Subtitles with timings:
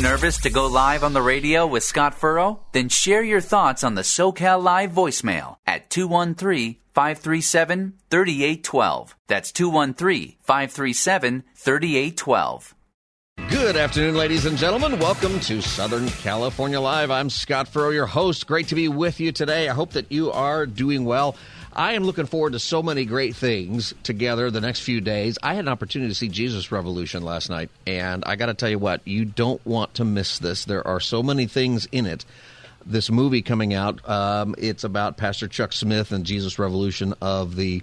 [0.00, 2.60] Nervous to go live on the radio with Scott Furrow?
[2.72, 9.16] Then share your thoughts on the SoCal Live voicemail at 213 537 3812.
[9.28, 12.74] That's 213 537 3812.
[13.50, 14.98] Good afternoon, ladies and gentlemen.
[14.98, 17.10] Welcome to Southern California Live.
[17.10, 18.46] I'm Scott Furrow, your host.
[18.46, 19.68] Great to be with you today.
[19.68, 21.36] I hope that you are doing well.
[21.72, 25.38] I am looking forward to so many great things together the next few days.
[25.40, 28.68] I had an opportunity to see Jesus Revolution last night, and I got to tell
[28.68, 30.64] you what, you don't want to miss this.
[30.64, 32.24] There are so many things in it.
[32.84, 37.82] This movie coming out, um, it's about Pastor Chuck Smith and Jesus Revolution of the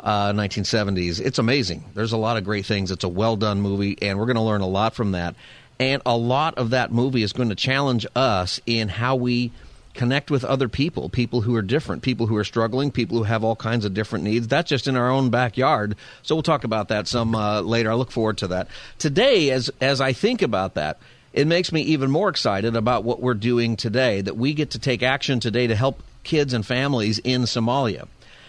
[0.00, 1.20] uh, 1970s.
[1.20, 1.84] It's amazing.
[1.94, 2.90] There's a lot of great things.
[2.90, 5.34] It's a well done movie, and we're going to learn a lot from that.
[5.78, 9.52] And a lot of that movie is going to challenge us in how we
[9.96, 13.42] connect with other people, people who are different, people who are struggling, people who have
[13.42, 14.46] all kinds of different needs.
[14.46, 15.96] That's just in our own backyard.
[16.22, 17.90] So we'll talk about that some uh, later.
[17.90, 18.68] I look forward to that.
[18.98, 20.98] Today, as as I think about that,
[21.32, 24.20] it makes me even more excited about what we're doing today.
[24.20, 28.06] That we get to take action today to help kids and families in Somalia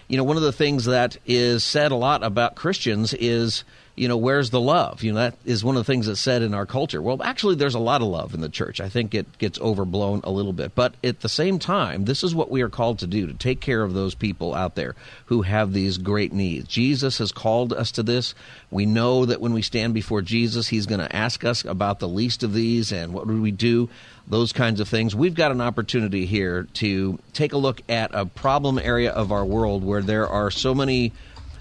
[0.07, 3.63] you know, one of the things that is said a lot about Christians is,
[3.97, 5.01] you know, where's the love?
[5.01, 7.01] You know, that is one of the things that's said in our culture.
[7.01, 8.79] Well, actually, there's a lot of love in the church.
[8.79, 10.75] I think it gets overblown a little bit.
[10.75, 13.59] But at the same time, this is what we are called to do to take
[13.59, 14.95] care of those people out there
[15.25, 16.67] who have these great needs.
[16.67, 18.35] Jesus has called us to this.
[18.69, 22.07] We know that when we stand before Jesus, he's going to ask us about the
[22.07, 23.89] least of these and what would we do
[24.27, 25.15] those kinds of things.
[25.15, 29.45] We've got an opportunity here to take a look at a problem area of our
[29.45, 31.13] world where there are so many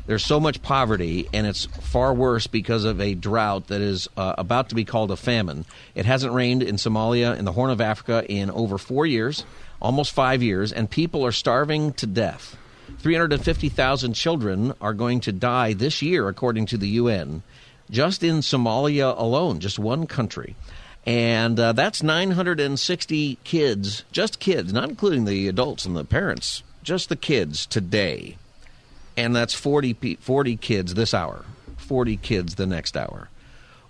[0.07, 4.35] there's so much poverty, and it's far worse because of a drought that is uh,
[4.39, 5.65] about to be called a famine.
[5.95, 9.45] It hasn't rained in Somalia, in the Horn of Africa, in over four years,
[9.83, 12.57] almost five years, and people are starving to death.
[12.99, 17.43] 350,000 children are going to die this year, according to the UN,
[17.91, 20.55] just in Somalia alone, just one country.
[21.05, 27.09] And uh, that's 960 kids, just kids, not including the adults and the parents, just
[27.09, 28.37] the kids today.
[29.17, 31.45] And that's 40, 40 kids this hour,
[31.77, 33.29] 40 kids the next hour.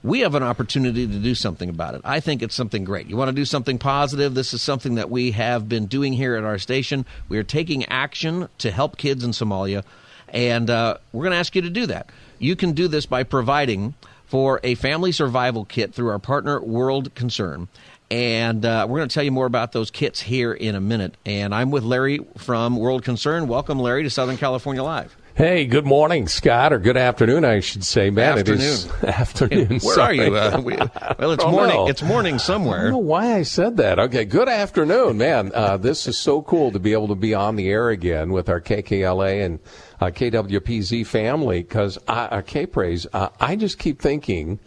[0.02, 2.02] We have an opportunity to do something about it.
[2.04, 3.08] I think it's something great.
[3.08, 4.34] You want to do something positive?
[4.34, 7.04] This is something that we have been doing here at our station.
[7.28, 9.82] We are taking action to help kids in Somalia,
[10.28, 12.10] and uh, we're going to ask you to do that.
[12.38, 13.94] You can do this by providing
[14.26, 17.68] for a family survival kit through our partner World Concern.
[18.10, 21.16] And uh, we're going to tell you more about those kits here in a minute.
[21.26, 23.48] And I'm with Larry from World Concern.
[23.48, 25.16] Welcome, Larry, to Southern California Live.
[25.36, 28.08] Hey, good morning, Scott, or good afternoon, I should say.
[28.08, 28.58] Man, afternoon.
[28.58, 29.68] it is afternoon.
[29.82, 30.20] Where Sorry.
[30.20, 30.34] are you?
[30.34, 30.76] Uh, we,
[31.18, 31.76] well, it's morning.
[31.76, 31.88] Know.
[31.88, 32.78] It's morning somewhere.
[32.78, 33.98] I don't know why I said that.
[33.98, 35.52] Okay, good afternoon, man.
[35.52, 38.48] Uh, this is so cool to be able to be on the air again with
[38.48, 39.58] our KKLA and
[40.00, 44.58] uh, KWPZ family because uh, K-Praise, uh, I just keep thinking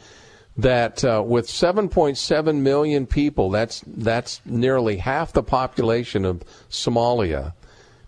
[0.61, 7.53] that uh, with 7.7 million people, that's that's nearly half the population of Somalia.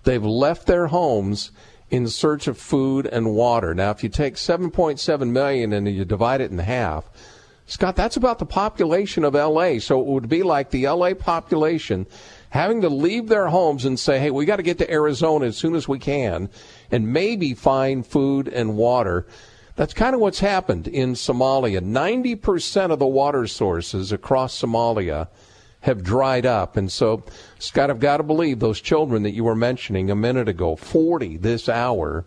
[0.04, 1.52] They've left their homes
[1.90, 3.76] in search of food and water.
[3.76, 7.10] Now, if you take 7.7 million and you divide it in half,
[7.68, 9.80] Scott, that's about the population of LA.
[9.80, 12.06] So it would be like the LA population
[12.50, 15.58] having to leave their homes and say, hey, we got to get to Arizona as
[15.58, 16.50] soon as we can
[16.92, 19.26] and maybe find food and water.
[19.76, 21.80] That's kind of what's happened in Somalia.
[21.80, 25.28] 90% of the water sources across Somalia
[25.82, 26.78] have dried up.
[26.78, 27.24] And so,
[27.60, 31.38] Scott, I've got to believe those children that you were mentioning a minute ago, 40
[31.38, 32.26] this hour,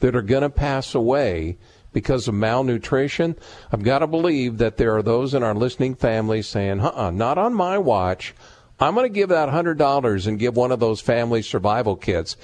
[0.00, 1.56] that are going to pass away
[1.92, 3.36] because of malnutrition.
[3.72, 7.38] I've got to believe that there are those in our listening families saying, uh-uh, not
[7.38, 8.34] on my watch.
[8.78, 12.36] I'm going to give that $100 and give one of those family survival kits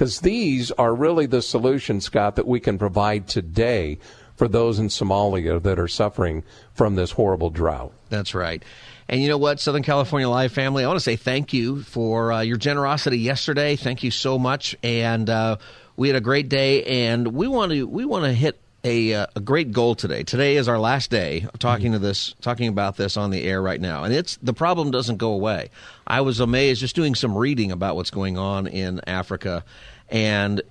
[0.00, 3.98] because these are really the solutions, Scott, that we can provide today
[4.34, 7.92] for those in Somalia that are suffering from this horrible drought.
[8.08, 8.62] That's right.
[9.10, 12.32] And you know what, Southern California Live family, I want to say thank you for
[12.32, 13.76] uh, your generosity yesterday.
[13.76, 15.58] Thank you so much, and uh,
[15.98, 16.82] we had a great day.
[16.84, 20.22] And we want to we want to hit a, uh, a great goal today.
[20.22, 21.94] Today is our last day of talking mm-hmm.
[21.94, 25.18] to this, talking about this on the air right now, and it's the problem doesn't
[25.18, 25.70] go away.
[26.06, 29.64] I was amazed just doing some reading about what's going on in Africa,
[30.08, 30.62] and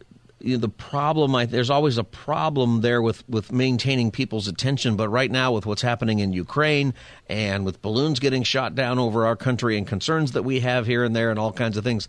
[0.42, 4.96] you know, the problem I, there's always a problem there with, with maintaining people's attention
[4.96, 6.94] but right now with what's happening in ukraine
[7.28, 11.04] and with balloons getting shot down over our country and concerns that we have here
[11.04, 12.08] and there and all kinds of things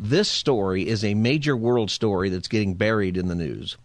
[0.00, 3.76] this story is a major world story that's getting buried in the news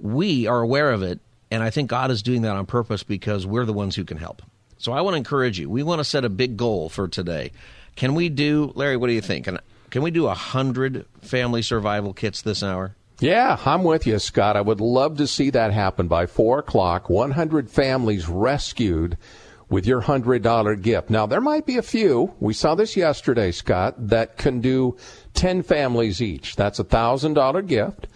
[0.00, 1.20] we are aware of it,
[1.50, 4.16] and I think God is doing that on purpose because we're the ones who can
[4.16, 4.42] help.
[4.78, 5.68] So I want to encourage you.
[5.68, 7.52] We want to set a big goal for today.
[7.96, 8.96] Can we do, Larry?
[8.96, 9.44] What do you think?
[9.44, 9.58] Can,
[9.90, 12.94] can we do a hundred family survival kits this hour?
[13.18, 14.56] Yeah, I'm with you, Scott.
[14.56, 17.10] I would love to see that happen by four o'clock.
[17.10, 19.18] 100 families rescued
[19.68, 21.10] with your $100 gift.
[21.10, 24.96] Now, there might be a few, we saw this yesterday, Scott, that can do
[25.34, 26.56] 10 families each.
[26.56, 28.08] That's a $1,000 gift.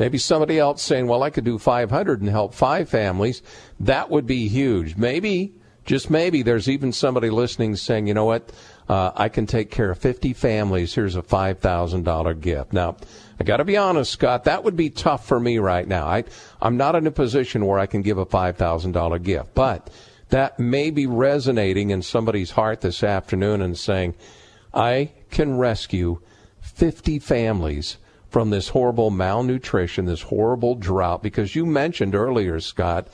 [0.00, 3.42] Maybe somebody else saying, well, I could do 500 and help five families.
[3.78, 4.96] That would be huge.
[4.96, 5.52] Maybe,
[5.84, 8.50] just maybe, there's even somebody listening saying, you know what,
[8.88, 10.94] uh, I can take care of 50 families.
[10.94, 12.72] Here's a $5,000 gift.
[12.72, 12.96] Now,
[13.38, 16.06] I got to be honest, Scott, that would be tough for me right now.
[16.06, 16.24] I,
[16.62, 19.90] I'm not in a position where I can give a $5,000 gift, but
[20.30, 24.14] that may be resonating in somebody's heart this afternoon and saying,
[24.72, 26.22] I can rescue
[26.62, 27.98] 50 families
[28.30, 33.08] from this horrible malnutrition, this horrible drought, because you mentioned earlier, Scott,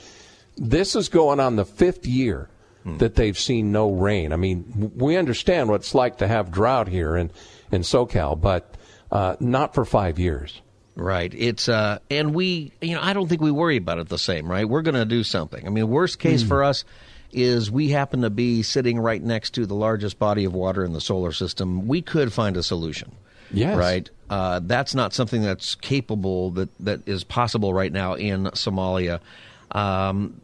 [0.55, 2.49] this is going on the fifth year
[2.83, 2.97] hmm.
[2.97, 4.31] that they've seen no rain.
[4.31, 7.31] I mean, we understand what it's like to have drought here in,
[7.71, 8.75] in SoCal, but
[9.11, 10.61] uh, not for five years.
[10.95, 11.31] Right.
[11.35, 14.49] It's uh, and we, you know, I don't think we worry about it the same,
[14.49, 14.67] right?
[14.67, 15.65] We're going to do something.
[15.65, 16.47] I mean, worst case mm.
[16.47, 16.85] for us
[17.31, 20.93] is we happen to be sitting right next to the largest body of water in
[20.93, 21.87] the solar system.
[21.87, 23.11] We could find a solution.
[23.51, 23.77] Yes.
[23.77, 24.09] Right.
[24.29, 29.19] Uh, that's not something that's capable that that is possible right now in Somalia.
[29.71, 30.41] Um,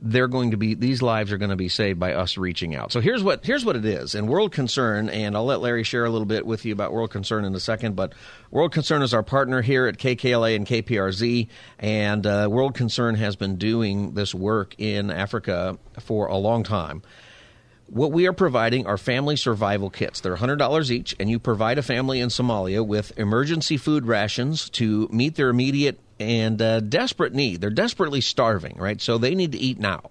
[0.00, 2.92] they're going to be these lives are going to be saved by us reaching out.
[2.92, 4.14] So here's what here's what it is.
[4.14, 7.10] And World Concern, and I'll let Larry share a little bit with you about World
[7.10, 7.96] Concern in a second.
[7.96, 8.12] But
[8.50, 11.48] World Concern is our partner here at KKLA and KPRZ,
[11.80, 17.02] and uh, World Concern has been doing this work in Africa for a long time.
[17.88, 20.20] What we are providing are family survival kits.
[20.20, 25.08] They're $100 each, and you provide a family in Somalia with emergency food rations to
[25.10, 27.62] meet their immediate and uh, desperate need.
[27.62, 29.00] They're desperately starving, right?
[29.00, 30.10] So they need to eat now.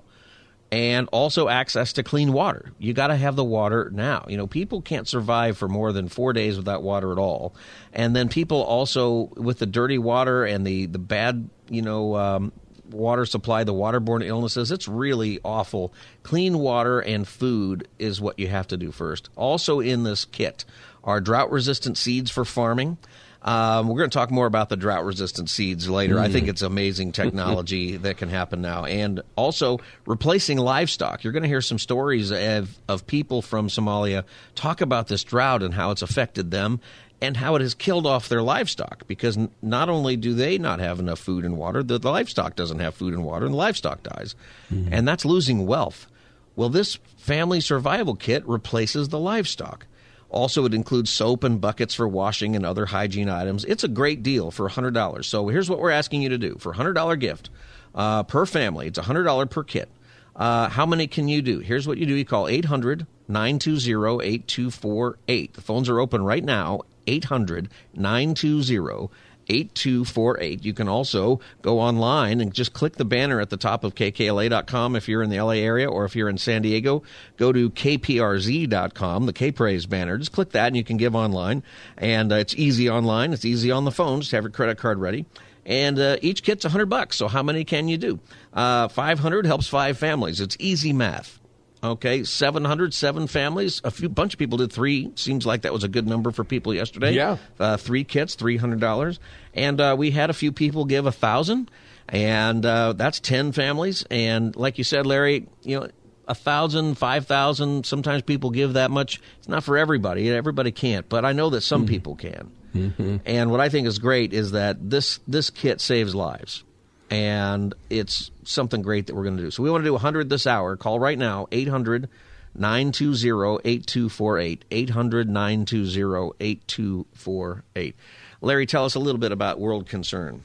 [0.71, 2.71] And also access to clean water.
[2.79, 4.25] You got to have the water now.
[4.27, 7.55] You know, people can't survive for more than four days without water at all.
[7.93, 12.51] And then people also, with the dirty water and the, the bad, you know, um,
[12.91, 15.93] water supply, the waterborne illnesses, it's really awful.
[16.23, 19.29] Clean water and food is what you have to do first.
[19.35, 20.65] Also, in this kit
[21.03, 22.97] are drought resistant seeds for farming.
[23.41, 26.15] Um, we're going to talk more about the drought resistant seeds later.
[26.15, 26.19] Mm.
[26.19, 26.49] I think mm.
[26.49, 28.83] it's amazing technology that can happen now.
[28.83, 31.23] And also replacing livestock.
[31.23, 34.25] You're going to hear some stories of, of people from Somalia
[34.55, 36.81] talk about this drought and how it's affected them
[37.21, 40.99] and how it has killed off their livestock because not only do they not have
[40.99, 44.03] enough food and water, the, the livestock doesn't have food and water and the livestock
[44.03, 44.35] dies.
[44.71, 44.89] Mm.
[44.91, 46.07] And that's losing wealth.
[46.55, 49.87] Well, this family survival kit replaces the livestock.
[50.29, 53.63] Also, it includes soap and buckets for washing and other hygiene items.
[53.65, 55.23] It's a great deal for $100.
[55.23, 57.49] So here's what we're asking you to do for a $100 gift
[57.95, 58.87] uh, per family.
[58.87, 59.89] It's $100 per kit.
[60.35, 61.59] Uh, how many can you do?
[61.59, 65.53] Here's what you do you call 800 920 8248.
[65.53, 69.09] The phones are open right now 800 920
[69.49, 70.65] 8248.
[70.65, 74.95] You can also go online and just click the banner at the top of kkla.com
[74.95, 77.03] if you're in the LA area or if you're in San Diego.
[77.37, 80.17] Go to kprz.com, the K-Praise banner.
[80.17, 81.63] Just click that and you can give online.
[81.97, 83.33] And uh, it's easy online.
[83.33, 84.21] It's easy on the phone.
[84.21, 85.25] Just have your credit card ready.
[85.65, 87.17] And uh, each kit's 100 bucks.
[87.17, 88.19] So how many can you do?
[88.53, 90.39] Uh, 500 helps five families.
[90.39, 91.39] It's easy math.
[91.83, 93.81] Okay, 707 families.
[93.83, 95.11] A few bunch of people did three.
[95.15, 97.13] Seems like that was a good number for people yesterday.
[97.13, 99.19] Yeah, uh, three kits, three hundred dollars,
[99.53, 101.69] and uh, we had a few people give a thousand,
[102.09, 104.05] and uh, that's ten families.
[104.09, 105.89] And like you said, Larry, you know,
[106.27, 107.85] a thousand, five thousand.
[107.85, 109.21] Sometimes people give that much.
[109.37, 110.31] It's not for everybody.
[110.31, 111.89] Everybody can't, but I know that some mm-hmm.
[111.89, 112.51] people can.
[112.73, 113.17] Mm-hmm.
[113.25, 116.63] And what I think is great is that this this kit saves lives
[117.09, 119.51] and it's something great that we're going to do.
[119.51, 120.75] So we want to do 100 this hour.
[120.75, 122.09] Call right now, 800
[122.55, 124.65] 920 8248.
[124.71, 127.95] 800 920 8248.
[128.41, 130.43] Larry, tell us a little bit about World Concern.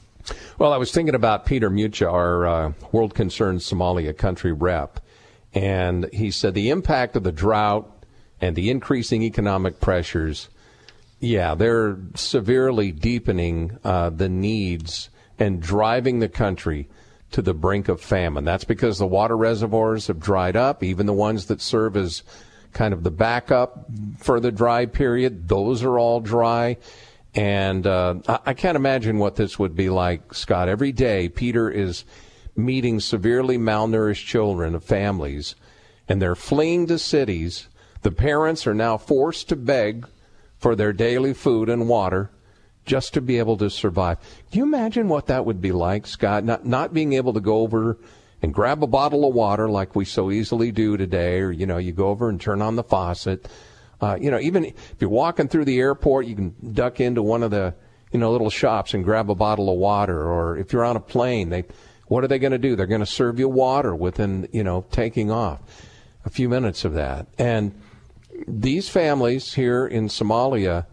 [0.59, 5.01] Well, I was thinking about Peter Mucha, our uh, World Concern Somalia country rep,
[5.53, 7.91] and he said the impact of the drought
[8.41, 10.49] and the increasing economic pressures,
[11.21, 16.89] yeah, they're severely deepening uh, the needs and driving the country
[17.33, 18.45] to the brink of famine.
[18.45, 22.23] That's because the water reservoirs have dried up, even the ones that serve as
[22.73, 23.87] kind of the backup
[24.19, 26.77] for the dry period, those are all dry.
[27.35, 30.69] And uh, I can't imagine what this would be like, Scott.
[30.69, 32.05] Every day, Peter is
[32.55, 35.55] meeting severely malnourished children of families,
[36.09, 37.69] and they're fleeing to cities.
[38.03, 40.07] The parents are now forced to beg
[40.59, 42.31] for their daily food and water
[42.85, 44.19] just to be able to survive.
[44.51, 46.45] Can you imagine what that would be like, Scott?
[46.45, 47.99] Not not being able to go over
[48.43, 51.79] and grab a bottle of water like we so easily do today, or you know,
[51.79, 53.49] you go over and turn on the faucet.
[54.01, 57.43] Uh, you know, even if you're walking through the airport, you can duck into one
[57.43, 57.75] of the
[58.13, 60.29] you know little shops and grab a bottle of water.
[60.29, 61.65] Or if you're on a plane, they
[62.09, 62.75] what are they going to do?
[62.75, 65.61] They're going to serve you water within you know taking off.
[66.25, 67.27] a few minutes of that.
[67.39, 67.75] And
[68.47, 70.87] these families here in Somalia,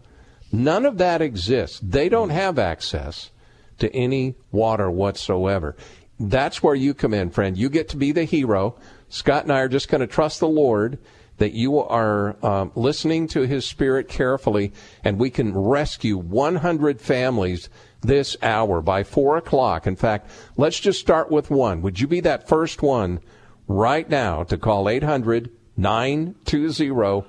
[0.52, 1.80] none of that exists.
[1.82, 3.30] They don't have access
[3.78, 5.76] to any water whatsoever.
[6.18, 7.56] That's where you come in, friend.
[7.56, 8.76] You get to be the hero.
[9.08, 10.98] Scott and I are just going to trust the Lord
[11.38, 17.70] that you are um, listening to His Spirit carefully, and we can rescue 100 families
[18.02, 19.86] this hour by 4 o'clock.
[19.86, 21.80] In fact, let's just start with one.
[21.80, 23.20] Would you be that first one
[23.66, 27.26] right now to call 800 920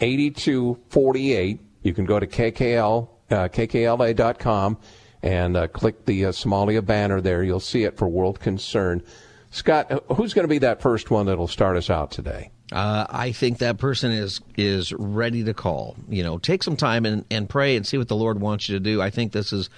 [0.00, 1.60] 8248?
[1.84, 4.78] You can go to KKL, uh, kkla.com
[5.22, 7.44] and uh, click the uh, Somalia banner there.
[7.44, 9.02] You'll see it for World Concern.
[9.50, 12.50] Scott, who's going to be that first one that'll start us out today?
[12.72, 15.96] Uh, I think that person is is ready to call.
[16.08, 18.76] You know, take some time and, and pray and see what the Lord wants you
[18.76, 19.00] to do.
[19.00, 19.70] I think this is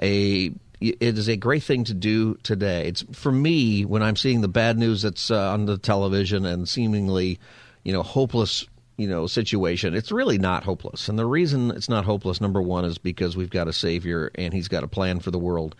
[0.00, 2.86] a it is a great thing to do today.
[2.86, 6.66] It's for me when I'm seeing the bad news that's uh, on the television and
[6.66, 7.38] seemingly,
[7.84, 8.66] you know, hopeless,
[9.00, 9.94] you know, situation.
[9.94, 13.50] It's really not hopeless, and the reason it's not hopeless, number one, is because we've
[13.50, 15.74] got a Savior and He's got a plan for the world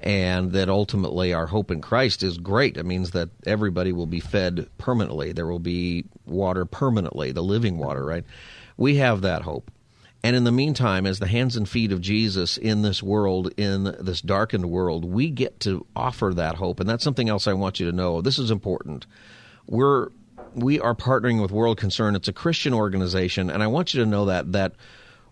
[0.00, 2.76] and that ultimately our hope in Christ is great.
[2.76, 5.32] It means that everybody will be fed permanently.
[5.32, 8.24] There will be water permanently, the living water, right?
[8.76, 9.70] We have that hope.
[10.22, 13.84] And in the meantime, as the hands and feet of Jesus in this world, in
[14.00, 16.80] this darkened world, we get to offer that hope.
[16.80, 18.22] And that's something else I want you to know.
[18.22, 19.06] This is important.
[19.66, 20.08] We're
[20.54, 22.14] we are partnering with World Concern.
[22.14, 24.72] It's a Christian organization, and I want you to know that that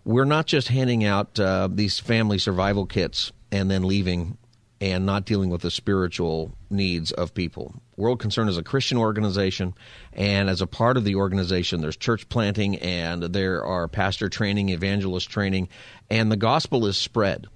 [0.05, 4.37] we're not just handing out uh, these family survival kits and then leaving
[4.81, 7.73] and not dealing with the spiritual needs of people.
[7.95, 9.73] World Concern is a Christian organization,
[10.11, 14.69] and as a part of the organization, there's church planting and there are pastor training,
[14.69, 15.69] evangelist training,
[16.09, 17.47] and the gospel is spread.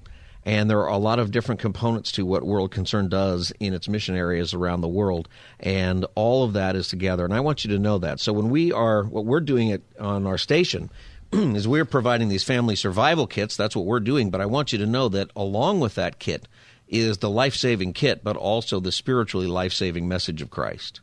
[0.48, 3.90] And there are a lot of different components to what World Concern does in its
[3.90, 5.28] mission areas around the world.
[5.60, 7.26] And all of that is together.
[7.26, 8.22] And I want you to know that.
[8.22, 10.90] So when we are, what we're doing it on our station
[11.34, 13.58] is we're providing these family survival kits.
[13.58, 14.30] That's what we're doing.
[14.30, 16.48] But I want you to know that along with that kit,
[16.88, 21.02] is the life saving kit, but also the spiritually life saving message of Christ.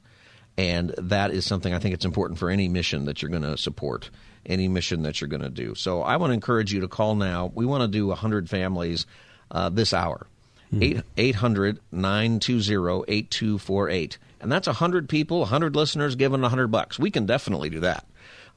[0.57, 3.59] And that is something I think it's important for any mission that you're going to
[3.59, 4.09] support,
[4.47, 5.75] any mission that you're going to do.
[5.75, 7.53] So I want to encourage you to call now.
[7.55, 9.05] We want to do 100 families
[9.55, 10.27] uh, this hour.
[10.73, 11.01] Mm-hmm.
[11.17, 14.19] 800 920 8248.
[14.41, 16.99] And that's 100 people, 100 listeners giving 100 bucks.
[16.99, 18.05] We can definitely do that.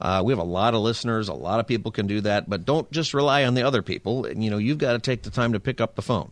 [0.00, 1.28] Uh, we have a lot of listeners.
[1.28, 4.28] A lot of people can do that, but don't just rely on the other people.
[4.28, 6.30] You know, you've got to take the time to pick up the phone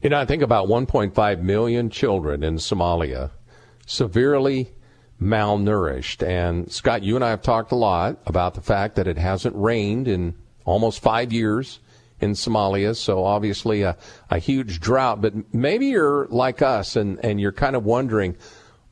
[0.02, 3.30] You know, I think about 1.5 million children in Somalia
[3.86, 4.72] severely
[5.22, 6.26] malnourished.
[6.28, 9.56] And Scott, you and I have talked a lot about the fact that it hasn't
[9.56, 10.36] rained in
[10.66, 11.80] almost five years
[12.20, 13.98] in Somalia, so obviously a,
[14.30, 15.22] a huge drought.
[15.22, 18.36] But maybe you're like us and, and you're kind of wondering,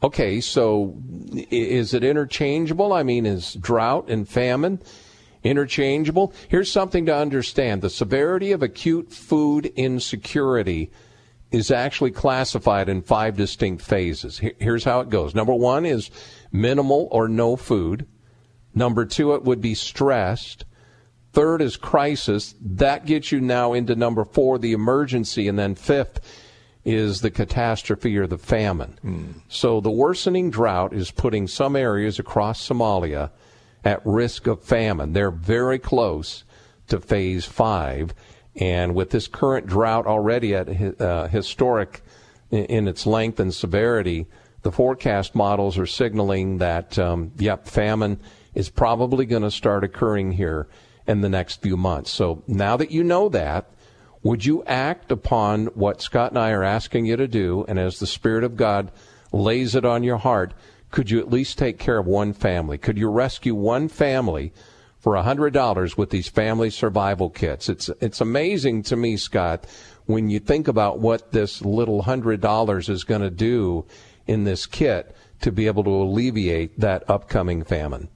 [0.01, 0.95] okay, so
[1.35, 2.93] is it interchangeable?
[2.93, 4.81] I mean, is drought and famine
[5.43, 6.33] interchangeable?
[6.47, 7.81] Here's something to understand.
[7.81, 10.91] The severity of acute food insecurity
[11.51, 14.39] is actually classified in five distinct phases.
[14.59, 15.33] Here's how it goes.
[15.33, 16.11] Number one is
[16.51, 18.07] minimal or no food.
[18.75, 20.65] Number two, it would be stressed.
[21.33, 22.55] Third is crisis.
[22.61, 25.47] That gets you now into number four, the emergency.
[25.47, 26.19] And then fifth
[26.85, 28.99] is the catastrophe or the famine.
[29.03, 29.41] Mm.
[29.47, 33.31] So the worsening drought is putting some areas across Somalia
[33.83, 35.13] at risk of famine.
[35.13, 36.43] They're very close
[36.87, 38.13] to phase five.
[38.59, 42.01] And with this current drought already at uh, historic
[42.51, 44.27] in, its length and severity,
[44.63, 48.19] the forecast models are signaling that, um, yep, famine
[48.53, 50.67] is probably going to start occurring here
[51.07, 52.11] in the next few months.
[52.11, 53.69] So now that you know that,
[54.21, 57.63] would you act upon what Scott and I are asking you to do?
[57.69, 58.91] And as the Spirit of God
[59.31, 60.53] lays it on your heart,
[60.91, 62.77] could you at least take care of one family?
[62.77, 64.51] Could you rescue one family
[65.09, 67.67] for a hundred dollars with these family survival kits?
[67.67, 69.65] It's it's amazing to me, Scott,
[70.05, 73.87] when you think about what this little hundred dollars is going to do
[74.27, 78.07] in this kit to be able to alleviate that upcoming famine.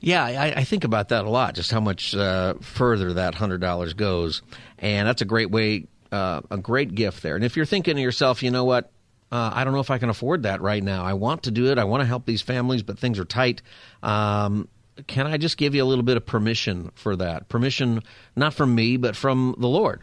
[0.00, 3.62] Yeah, I, I, think about that a lot, just how much uh, further that hundred
[3.62, 4.42] dollars goes,
[4.78, 7.36] and that's a great way, uh, a great gift there.
[7.36, 8.92] And if you're thinking to yourself, you know what,
[9.32, 11.02] uh, I don't know if I can afford that right now.
[11.02, 11.78] I want to do it.
[11.78, 13.62] I want to help these families, but things are tight.
[14.02, 14.68] Um,
[15.06, 17.48] can I just give you a little bit of permission for that?
[17.48, 18.02] Permission,
[18.34, 20.02] not from me, but from the Lord.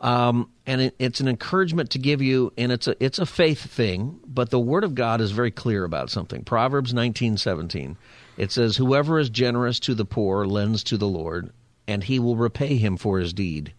[0.00, 3.60] Um, and it, it's an encouragement to give you, and it's a it's a faith
[3.60, 4.20] thing.
[4.26, 6.44] But the Word of God is very clear about something.
[6.44, 7.96] Proverbs nineteen seventeen.
[8.36, 11.50] It says, Whoever is generous to the poor lends to the Lord,
[11.88, 13.74] and he will repay him for his deed.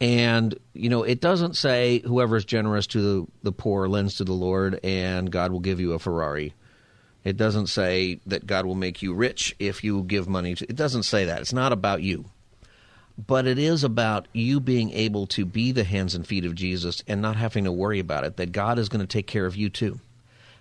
[0.00, 4.24] And, you know, it doesn't say whoever is generous to the, the poor lends to
[4.24, 6.52] the Lord and God will give you a Ferrari.
[7.26, 10.76] It doesn't say that God will make you rich if you give money to it
[10.76, 11.40] doesn't say that.
[11.40, 12.26] It's not about you.
[13.18, 17.02] But it is about you being able to be the hands and feet of Jesus
[17.08, 19.56] and not having to worry about it, that God is going to take care of
[19.56, 19.98] you too.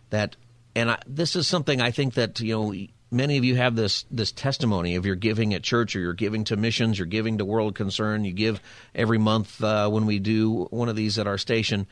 [0.10, 0.38] That
[0.76, 2.74] and I, this is something I think that you know
[3.12, 6.46] many of you have this this testimony of your giving at church or you're giving
[6.46, 8.60] to missions, you're giving to World Concern, you give
[8.96, 11.86] every month uh, when we do one of these at our station.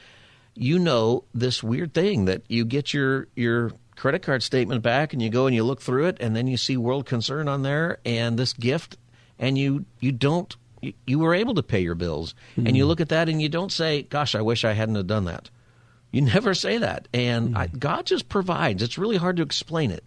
[0.55, 3.73] You know this weird thing that you get your your
[4.03, 6.57] credit card statement back and you go and you look through it and then you
[6.57, 8.97] see World Concern on there and this gift
[9.39, 12.67] and you you don't you, you were able to pay your bills mm-hmm.
[12.67, 15.07] and you look at that and you don't say, "Gosh, I wish I hadn't have
[15.07, 15.49] done that."
[16.11, 17.57] You never say that, and mm-hmm.
[17.57, 18.83] I, God just provides.
[18.83, 20.03] It's really hard to explain it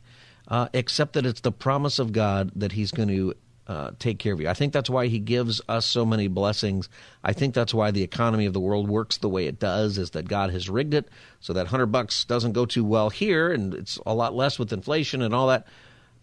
[0.49, 3.33] uh, except that it's the promise of God that He's going to
[3.69, 4.49] uh, take care of you.
[4.49, 6.89] I think that's why He gives us so many blessings.
[7.25, 10.11] I think that's why the economy of the world works the way it does, is
[10.11, 11.09] that God has rigged it
[11.41, 14.73] so that hundred bucks doesn't go too well here, and it's a lot less with
[14.73, 15.67] inflation and all that.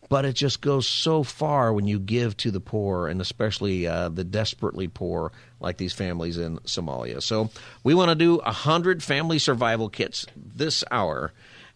[0.10, 4.10] But it just goes so far when you give to the poor, and especially uh,
[4.10, 7.22] the desperately poor, like these families in Somalia.
[7.22, 7.50] So
[7.84, 11.32] we want to do a hundred family survival kits this hour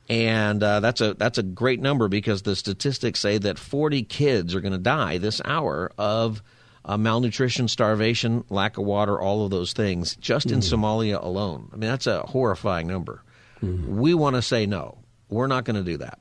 [0.09, 4.55] and uh, that's a that's a great number because the statistics say that 40 kids
[4.55, 6.41] are going to die this hour of
[6.85, 10.73] uh, malnutrition, starvation, lack of water, all of those things just in mm.
[10.73, 11.69] Somalia alone.
[11.73, 13.21] I mean, that's a horrifying number.
[13.61, 13.87] Mm.
[13.87, 14.99] We want to say no.
[15.29, 16.19] We're not going to do that.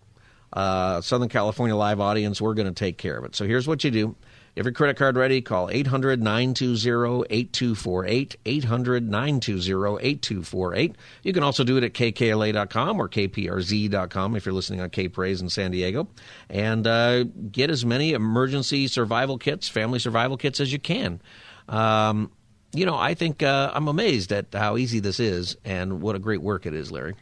[0.52, 3.36] Uh, Southern California live audience, we're going to take care of it.
[3.36, 4.16] So here's what you do
[4.56, 8.36] if your credit card ready, call 800 920 8248.
[8.46, 10.96] 800 920 8248.
[11.22, 15.42] You can also do it at kkla.com or kprz.com if you're listening on K Praise
[15.42, 16.08] in San Diego.
[16.48, 21.20] And uh, get as many emergency survival kits, family survival kits as you can.
[21.68, 22.32] Um,
[22.72, 26.18] you know, I think uh, I'm amazed at how easy this is and what a
[26.18, 27.14] great work it is, Larry.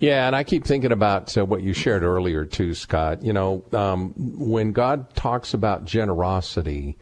[0.00, 3.22] Yeah, and I keep thinking about uh, what you shared earlier too, Scott.
[3.22, 6.96] You know, um, when God talks about generosity,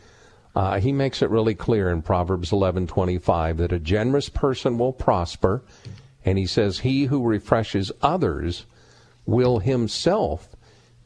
[0.54, 4.78] uh, He makes it really clear in Proverbs eleven twenty five that a generous person
[4.78, 5.62] will prosper,
[6.24, 8.64] and He says, "He who refreshes others
[9.26, 10.48] will himself."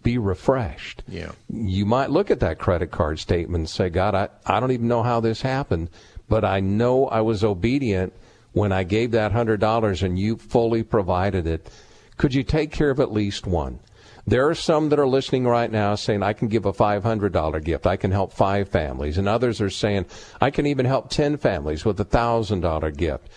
[0.02, 1.02] Be refreshed.
[1.06, 1.32] Yeah.
[1.52, 4.88] You might look at that credit card statement and say, God, I, I don't even
[4.88, 5.90] know how this happened,
[6.26, 8.14] but I know I was obedient
[8.52, 11.70] when I gave that $100 and you fully provided it,
[12.16, 13.80] could you take care of at least one?
[14.26, 17.86] There are some that are listening right now saying, I can give a $500 gift.
[17.86, 19.18] I can help five families.
[19.18, 20.06] And others are saying,
[20.40, 23.28] I can even help 10 families with a $1,000 gift.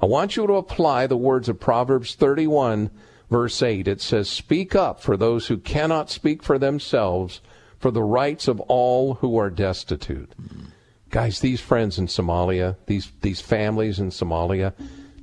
[0.00, 2.90] I want you to apply the words of Proverbs 31,
[3.30, 3.86] verse 8.
[3.86, 7.42] It says, Speak up for those who cannot speak for themselves,
[7.78, 10.30] for the rights of all who are destitute.
[10.40, 10.64] Mm-hmm.
[11.10, 14.72] Guys, these friends in Somalia, these these families in Somalia,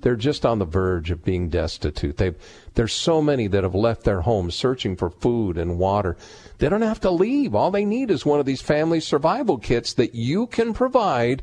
[0.01, 2.17] they're just on the verge of being destitute.
[2.17, 2.35] They've,
[2.75, 6.17] there's so many that have left their homes searching for food and water.
[6.57, 7.55] They don't have to leave.
[7.55, 11.41] All they need is one of these family survival kits that you can provide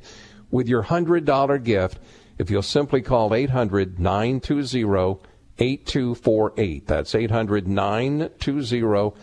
[0.50, 1.98] with your $100 gift
[2.38, 5.20] if you'll simply call 800 920
[5.58, 6.86] 8248.
[6.86, 9.14] That's 800 920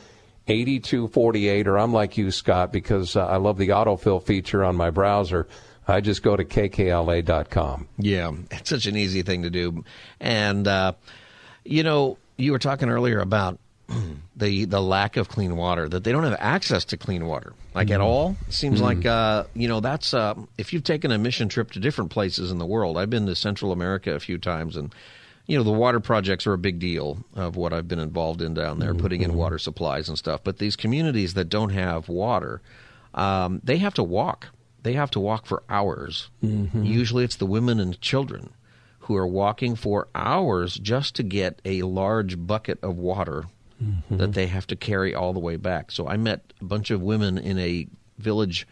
[0.51, 4.89] 8248, or I'm like you, Scott, because uh, I love the autofill feature on my
[4.89, 5.47] browser.
[5.87, 7.87] I just go to kkla.com.
[7.97, 9.83] Yeah, it's such an easy thing to do.
[10.19, 10.93] And, uh,
[11.63, 13.59] you know, you were talking earlier about
[14.35, 17.87] the the lack of clean water, that they don't have access to clean water, like
[17.87, 17.95] mm-hmm.
[17.95, 18.35] at all.
[18.47, 18.99] It seems mm-hmm.
[18.99, 22.51] like uh, you know that's uh, if you've taken a mission trip to different places
[22.51, 22.97] in the world.
[22.97, 24.93] I've been to Central America a few times, and
[25.51, 28.53] you know the water projects are a big deal of what I've been involved in
[28.53, 29.01] down there, mm-hmm.
[29.01, 30.45] putting in water supplies and stuff.
[30.45, 32.61] But these communities that don't have water,
[33.13, 34.47] um, they have to walk.
[34.83, 36.29] They have to walk for hours.
[36.41, 36.85] Mm-hmm.
[36.85, 38.51] Usually, it's the women and children
[38.99, 43.43] who are walking for hours just to get a large bucket of water
[43.83, 44.17] mm-hmm.
[44.17, 45.91] that they have to carry all the way back.
[45.91, 47.87] So I met a bunch of women in a
[48.17, 48.65] village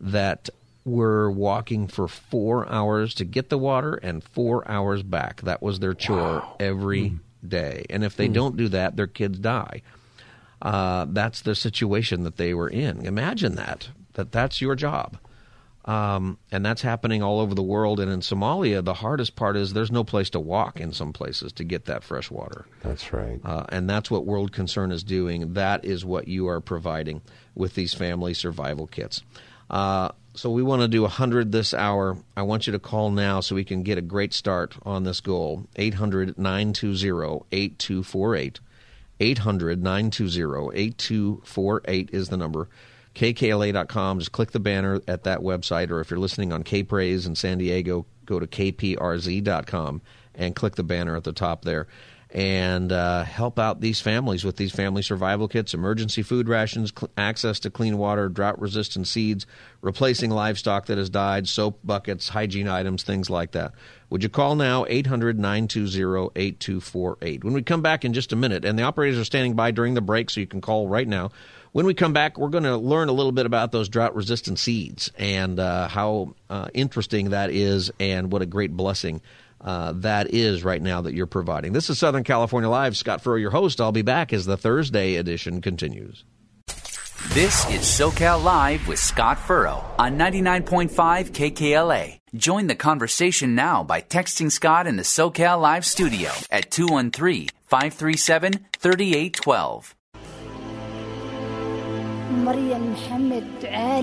[0.00, 0.50] that
[0.84, 5.40] were walking for four hours to get the water and four hours back.
[5.42, 6.56] That was their chore wow.
[6.60, 7.18] every mm.
[7.46, 7.86] day.
[7.88, 8.34] And if they mm.
[8.34, 9.82] don't do that, their kids die.
[10.60, 13.04] Uh, that's the situation that they were in.
[13.06, 13.88] Imagine that.
[14.14, 15.18] That that's your job.
[15.86, 18.00] Um, and that's happening all over the world.
[18.00, 21.52] And in Somalia, the hardest part is there's no place to walk in some places
[21.54, 22.64] to get that fresh water.
[22.82, 23.38] That's right.
[23.44, 25.52] Uh, and that's what World Concern is doing.
[25.54, 27.20] That is what you are providing
[27.54, 29.22] with these family survival kits.
[29.68, 32.16] Uh, so we want to do 100 this hour.
[32.36, 35.20] I want you to call now so we can get a great start on this
[35.20, 35.66] goal.
[35.76, 38.60] 800 920 8248.
[39.20, 42.68] 800 920 8248 is the number
[43.14, 44.18] kkla.com.
[44.18, 47.58] Just click the banner at that website, or if you're listening on K-Praise in San
[47.58, 50.02] Diego, go to kprz.com
[50.34, 51.86] and click the banner at the top there
[52.34, 57.08] and uh, help out these families with these family survival kits, emergency food rations, cl-
[57.16, 59.46] access to clean water, drought resistant seeds,
[59.82, 63.72] replacing livestock that has died, soap buckets, hygiene items, things like that.
[64.10, 67.44] Would you call now 800 920 8248?
[67.44, 69.94] When we come back in just a minute, and the operators are standing by during
[69.94, 71.30] the break, so you can call right now.
[71.70, 74.60] When we come back, we're going to learn a little bit about those drought resistant
[74.60, 79.20] seeds and uh, how uh, interesting that is and what a great blessing
[79.64, 81.72] uh, that is right now that you're providing.
[81.72, 82.96] This is Southern California Live.
[82.96, 83.80] Scott Furrow, your host.
[83.80, 86.24] I'll be back as the Thursday edition continues.
[87.32, 90.90] This is SoCal Live with Scott Furrow on 99.5
[91.30, 92.20] KKLA.
[92.34, 98.66] Join the conversation now by texting Scott in the SoCal Live studio at 213 537
[98.76, 99.94] 3812.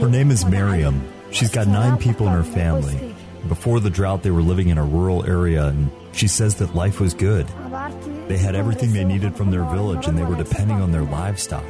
[0.02, 1.02] Her name is Miriam.
[1.32, 3.11] She's got nine people in her family.
[3.48, 7.00] Before the drought, they were living in a rural area, and she says that life
[7.00, 7.48] was good.
[8.28, 11.66] They had everything they needed from their village, and they were depending on their livestock.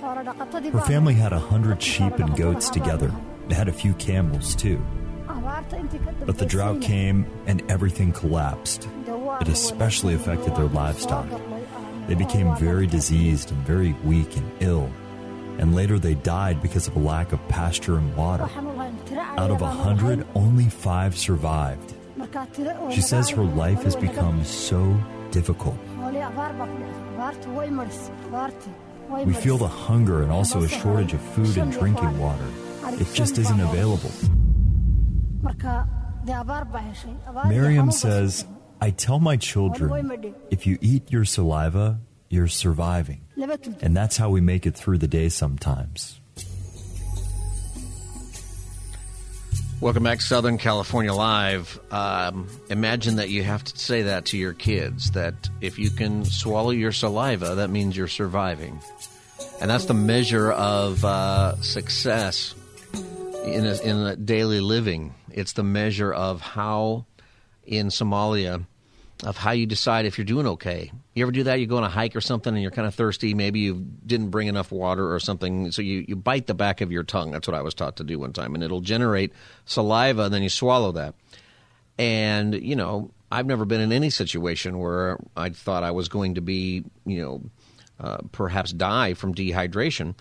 [0.00, 3.12] Her family had a hundred sheep and goats together.
[3.48, 4.84] They had a few camels, too.
[6.24, 8.88] But the drought came, and everything collapsed.
[9.40, 11.28] It especially affected their livestock.
[12.06, 14.90] They became very diseased and very weak and ill
[15.58, 18.48] and later they died because of a lack of pasture and water.
[19.18, 21.94] Out of a hundred, only five survived.
[22.90, 24.98] She says her life has become so
[25.30, 25.78] difficult.
[29.24, 32.46] We feel the hunger and also a shortage of food and drinking water.
[33.00, 34.10] It just isn't available.
[37.46, 38.46] Miriam says,
[38.80, 43.22] I tell my children, if you eat your saliva, you're surviving.
[43.80, 46.20] And that's how we make it through the day sometimes.
[49.78, 51.78] Welcome back, Southern California Live.
[51.90, 56.24] Um, imagine that you have to say that to your kids that if you can
[56.24, 58.80] swallow your saliva, that means you're surviving.
[59.60, 62.54] And that's the measure of uh, success
[63.44, 65.14] in a, in a daily living.
[65.30, 67.04] It's the measure of how
[67.66, 68.64] in Somalia
[69.24, 70.92] of how you decide if you're doing okay.
[71.14, 71.58] You ever do that?
[71.58, 73.32] You go on a hike or something and you're kind of thirsty.
[73.34, 75.72] Maybe you didn't bring enough water or something.
[75.72, 77.30] So you, you bite the back of your tongue.
[77.30, 78.54] That's what I was taught to do one time.
[78.54, 79.32] And it'll generate
[79.64, 81.14] saliva, and then you swallow that.
[81.98, 86.34] And, you know, I've never been in any situation where I thought I was going
[86.34, 87.42] to be, you know,
[87.98, 90.14] uh, perhaps die from dehydration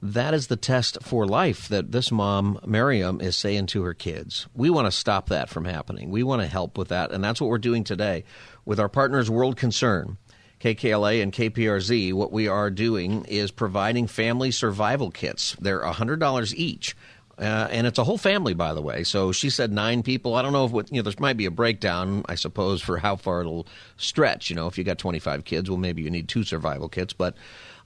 [0.00, 4.46] that is the test for life that this mom, Miriam, is saying to her kids.
[4.54, 6.10] We want to stop that from happening.
[6.10, 7.10] We want to help with that.
[7.10, 8.24] And that's what we're doing today
[8.64, 10.16] with our partners, World Concern,
[10.60, 12.12] KKLA, and KPRZ.
[12.12, 15.56] What we are doing is providing family survival kits.
[15.60, 16.96] They're $100 each.
[17.38, 19.04] Uh, and it's a whole family, by the way.
[19.04, 20.34] So she said nine people.
[20.34, 21.08] I don't know if what, you know.
[21.08, 24.50] There might be a breakdown, I suppose, for how far it'll stretch.
[24.50, 27.12] You know, if you got twenty five kids, well, maybe you need two survival kits.
[27.12, 27.36] But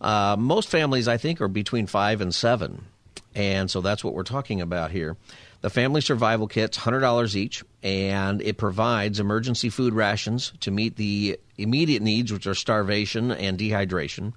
[0.02, 2.86] uh, most families, I think, are between five and seven.
[3.34, 5.16] And so that's what we're talking about here.
[5.62, 11.38] The family survival kit's $100 each, and it provides emergency food rations to meet the
[11.56, 14.32] immediate needs, which are starvation and dehydration,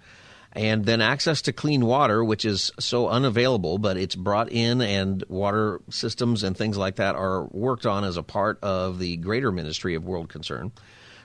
[0.54, 5.24] and then access to clean water, which is so unavailable, but it's brought in, and
[5.28, 9.52] water systems and things like that are worked on as a part of the greater
[9.52, 10.72] ministry of World Concern.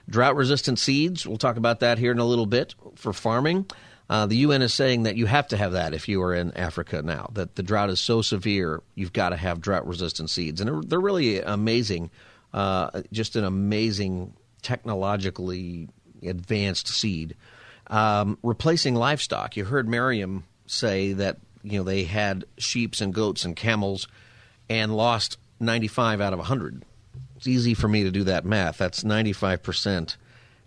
[0.09, 3.67] Drought resistant seeds, we'll talk about that here in a little bit for farming
[4.11, 6.51] Uh, the UN is saying that you have to have that if you are in
[6.57, 10.59] Africa now, that the drought is so severe, you've got to have drought resistant seeds.
[10.59, 12.11] And they're, really amazing,
[12.53, 15.87] uh, just an amazing technologically
[16.21, 17.37] advanced seed.
[17.87, 19.55] Um, replacing livestock.
[19.55, 24.09] You heard Miriam say that you know they had sheep and goats and camels
[24.67, 26.83] and lost 95 out of 100.
[27.37, 28.77] It's easy for me to do that math.
[28.77, 30.17] That's 95%.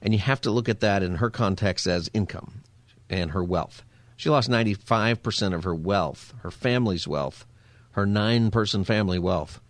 [0.01, 2.64] And you have to look at that in her context as income
[3.09, 3.85] and her wealth.
[4.17, 7.47] She lost 95% of her wealth, her family's wealth,
[7.93, 9.61] her nine person family wealth,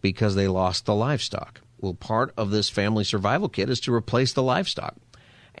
[0.00, 1.60] because they lost the livestock.
[1.80, 4.96] Well, part of this family survival kit is to replace the livestock.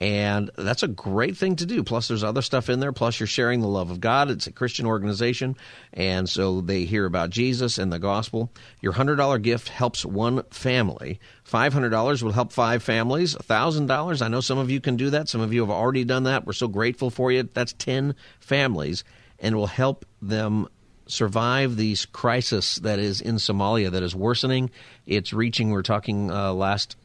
[0.02, 1.84] And that's a great thing to do.
[1.84, 2.90] Plus, there's other stuff in there.
[2.90, 4.30] Plus, you're sharing the love of God.
[4.30, 5.54] It's a Christian organization.
[5.92, 8.50] And so they hear about Jesus and the gospel.
[8.80, 11.20] Your $100 gift helps one family.
[11.48, 13.36] $500 will help five families.
[13.36, 15.28] $1,000, I know some of you can do that.
[15.28, 16.46] Some of you have already done that.
[16.48, 17.48] We're so grateful for you.
[17.54, 19.04] That's 10 families
[19.38, 20.66] and will help them
[21.06, 24.72] survive these crisis that is in Somalia that is worsening.
[25.06, 26.96] It's reaching, we're talking uh, last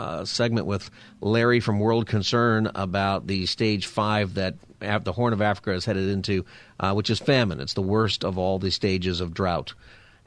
[0.00, 5.42] uh, segment with Larry from World Concern about the stage five that the Horn of
[5.42, 6.46] Africa is headed into,
[6.78, 7.60] uh, which is famine.
[7.60, 9.74] It's the worst of all the stages of drought,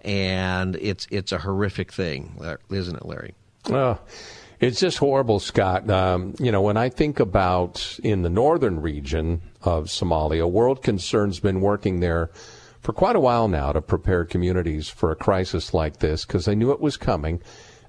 [0.01, 3.33] and it's it's a horrific thing, isn't it, Larry?
[3.71, 3.97] Oh,
[4.59, 5.89] it's just horrible, Scott.
[5.89, 11.39] Um, you know, when I think about in the northern region of Somalia, World Concern's
[11.39, 12.29] been working there
[12.81, 16.53] for quite a while now to prepare communities for a crisis like this because they
[16.53, 17.41] knew it was coming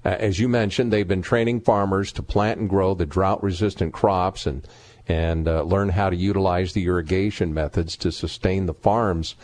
[0.05, 4.45] as you mentioned, they've been training farmers to plant and grow the drought resistant crops
[4.45, 4.67] and
[5.07, 9.35] and uh, learn how to utilize the irrigation methods to sustain the farms.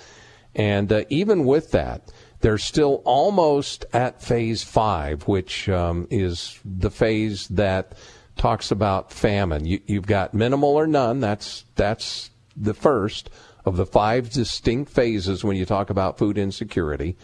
[0.55, 6.89] And uh, even with that, they're still almost at phase five, which um, is the
[6.89, 7.93] phase that
[8.37, 9.65] talks about famine.
[9.65, 11.19] You, you've got minimal or none.
[11.19, 13.29] That's that's the first
[13.65, 17.15] of the five distinct phases when you talk about food insecurity.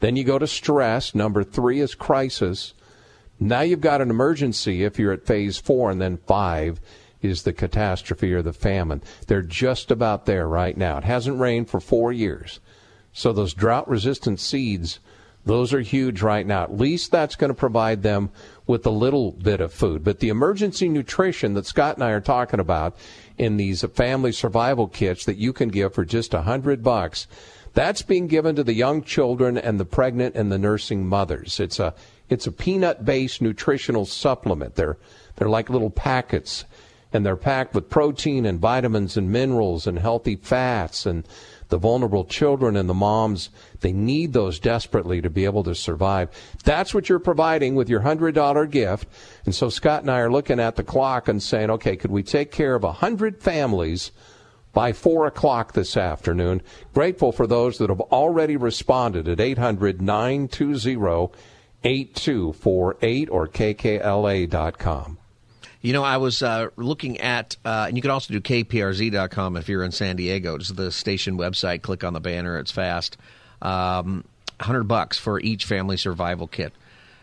[0.00, 1.14] Then you go to stress.
[1.14, 2.72] Number three is crisis.
[3.42, 6.80] Now you've got an emergency if you're at phase four, and then five
[7.20, 9.02] is the catastrophe or the famine.
[9.26, 10.98] They're just about there right now.
[10.98, 12.60] It hasn't rained for four years.
[13.12, 15.00] So those drought resistant seeds,
[15.44, 16.62] those are huge right now.
[16.62, 18.30] At least that's going to provide them
[18.66, 20.04] with a little bit of food.
[20.04, 22.96] But the emergency nutrition that Scott and I are talking about
[23.38, 27.26] in these family survival kits that you can give for just a hundred bucks,
[27.74, 31.58] that's being given to the young children and the pregnant and the nursing mothers.
[31.58, 31.94] It's a
[32.32, 34.74] it's a peanut based nutritional supplement.
[34.74, 34.98] They're,
[35.36, 36.64] they're like little packets,
[37.12, 41.04] and they're packed with protein and vitamins and minerals and healthy fats.
[41.04, 41.26] And
[41.68, 43.48] the vulnerable children and the moms,
[43.80, 46.28] they need those desperately to be able to survive.
[46.64, 49.08] That's what you're providing with your $100 gift.
[49.46, 52.22] And so Scott and I are looking at the clock and saying, okay, could we
[52.22, 54.12] take care of 100 families?
[54.74, 56.62] by 4 o'clock this afternoon.
[56.94, 61.30] Grateful for those that have already responded at 800 920
[61.84, 65.18] 8248 or kkla.com.
[65.80, 69.68] You know, I was uh, looking at, uh, and you can also do kprz.com if
[69.68, 70.54] you're in San Diego.
[70.54, 71.82] It's the station website.
[71.82, 72.56] Click on the banner.
[72.58, 73.16] It's fast.
[73.60, 74.24] Um,
[74.58, 76.72] 100 bucks for each family survival kit.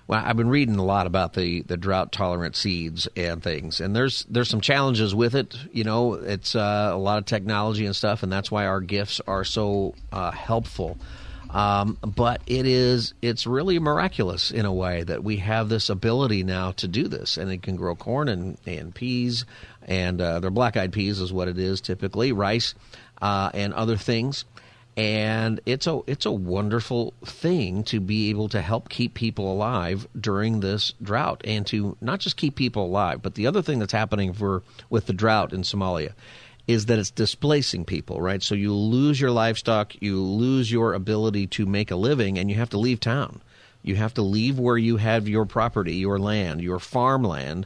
[0.08, 3.96] Well, I've been reading a lot about the, the drought tolerant seeds and things, and
[3.96, 5.56] there's there's some challenges with it.
[5.72, 9.22] You know, it's uh, a lot of technology and stuff, and that's why our gifts
[9.28, 10.98] are so uh, helpful.
[11.50, 16.44] Um, but it is it's really miraculous in a way that we have this ability
[16.44, 19.46] now to do this, and it can grow corn and, and peas,
[19.82, 22.76] and uh, they're black-eyed peas is what it is typically, rice,
[23.22, 24.46] uh, and other things.
[24.96, 30.08] And it's a it's a wonderful thing to be able to help keep people alive
[30.20, 33.94] during this drought, and to not just keep people alive, but the other thing that's
[33.94, 36.14] happening for with the drought in Somalia
[36.70, 38.44] is that it's displacing people, right?
[38.44, 42.58] So you lose your livestock, you lose your ability to make a living, and you
[42.58, 43.42] have to leave town.
[43.82, 47.66] You have to leave where you have your property, your land, your farmland,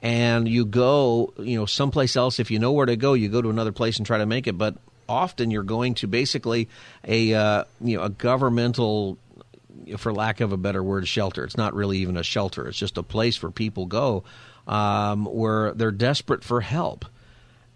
[0.00, 2.38] and you go, you know, someplace else.
[2.38, 4.46] If you know where to go, you go to another place and try to make
[4.46, 4.56] it.
[4.56, 6.70] But often you're going to basically
[7.04, 9.18] a uh, you know a governmental
[9.98, 11.44] for lack of a better word, shelter.
[11.44, 12.66] It's not really even a shelter.
[12.66, 14.24] It's just a place where people go
[14.66, 17.04] um, where they're desperate for help.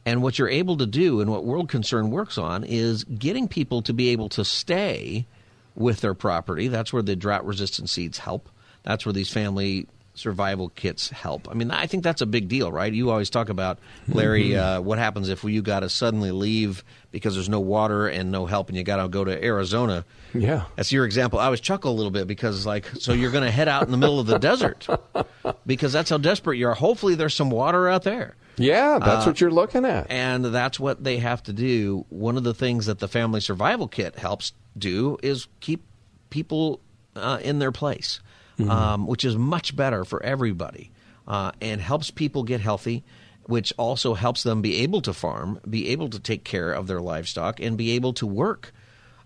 [0.05, 3.83] And what you're able to do and what World Concern works on is getting people
[3.83, 5.27] to be able to stay
[5.75, 6.69] with their property.
[6.69, 8.49] That's where the drought resistant seeds help.
[8.83, 11.49] That's where these family survival kits help.
[11.51, 12.93] I mean, I think that's a big deal, right?
[12.93, 14.79] You always talk about Larry, mm-hmm.
[14.79, 18.47] uh, what happens if you got to suddenly leave because there's no water and no
[18.47, 20.05] help, and you got to go to Arizona.
[20.35, 21.39] Yeah, that's your example.
[21.39, 23.91] I always chuckle a little bit because, like, so you're going to head out in
[23.91, 24.87] the middle of the desert
[25.67, 26.75] because that's how desperate you are.
[26.75, 28.37] Hopefully, there's some water out there.
[28.57, 30.11] Yeah, that's uh, what you're looking at.
[30.11, 32.05] And that's what they have to do.
[32.11, 35.85] One of the things that the Family Survival Kit helps do is keep
[36.31, 36.81] people
[37.17, 38.21] uh, in their place,
[38.59, 38.71] mm-hmm.
[38.71, 40.91] um, which is much better for everybody
[41.27, 43.05] uh, and helps people get healthy,
[43.45, 47.01] which also helps them be able to farm, be able to take care of their
[47.01, 48.73] livestock, and be able to work,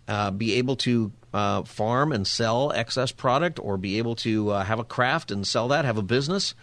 [0.09, 4.65] uh, be able to uh, farm and sell excess product, or be able to uh,
[4.65, 6.55] have a craft and sell that, have a business.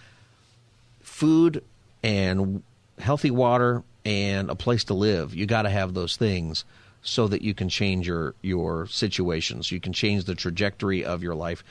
[1.01, 1.63] Food
[2.03, 2.63] and
[2.99, 5.33] healthy water and a place to live.
[5.33, 6.65] You got to have those things
[7.01, 9.71] so that you can change your your situations.
[9.71, 11.63] You can change the trajectory of your life.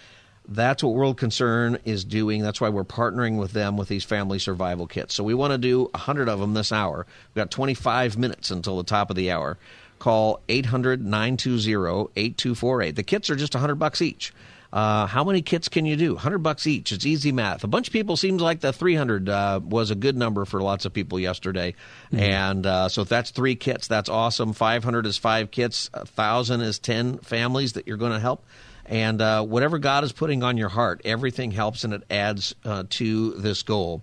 [0.49, 2.43] That's what World Concern is doing.
[2.43, 5.15] That's why we're partnering with them with these family survival kits.
[5.15, 7.07] So we want to do 100 of them this hour.
[7.29, 9.57] We've got 25 minutes until the top of the hour.
[10.01, 12.97] Call 800 920 8248.
[12.97, 14.33] The kits are just 100 bucks each.
[14.73, 16.15] Uh, how many kits can you do?
[16.15, 16.93] 100 bucks each.
[16.93, 17.63] It's easy math.
[17.63, 20.87] A bunch of people seems like the 300 uh, was a good number for lots
[20.87, 21.75] of people yesterday.
[22.07, 22.19] Mm-hmm.
[22.19, 24.55] And uh, so if that's three kits, that's awesome.
[24.55, 25.91] 500 is five kits.
[25.93, 28.47] 1,000 is 10 families that you're going to help.
[28.87, 32.85] And uh, whatever God is putting on your heart, everything helps and it adds uh,
[32.91, 34.03] to this goal.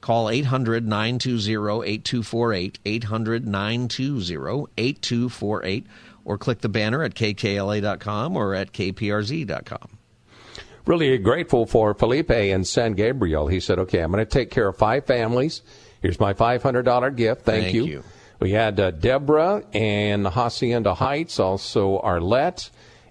[0.00, 5.86] Call 800 920 8248, 800 920 8248,
[6.24, 9.97] or click the banner at kkla.com or at kprz.com
[10.88, 13.46] really grateful for Felipe in San Gabriel.
[13.46, 15.60] He said, okay, I'm going to take care of five families.
[16.00, 17.42] Here's my $500 gift.
[17.42, 17.84] Thank, Thank you.
[17.84, 18.04] you.
[18.40, 22.70] We had uh, Deborah and Hacienda Heights, also Arlette,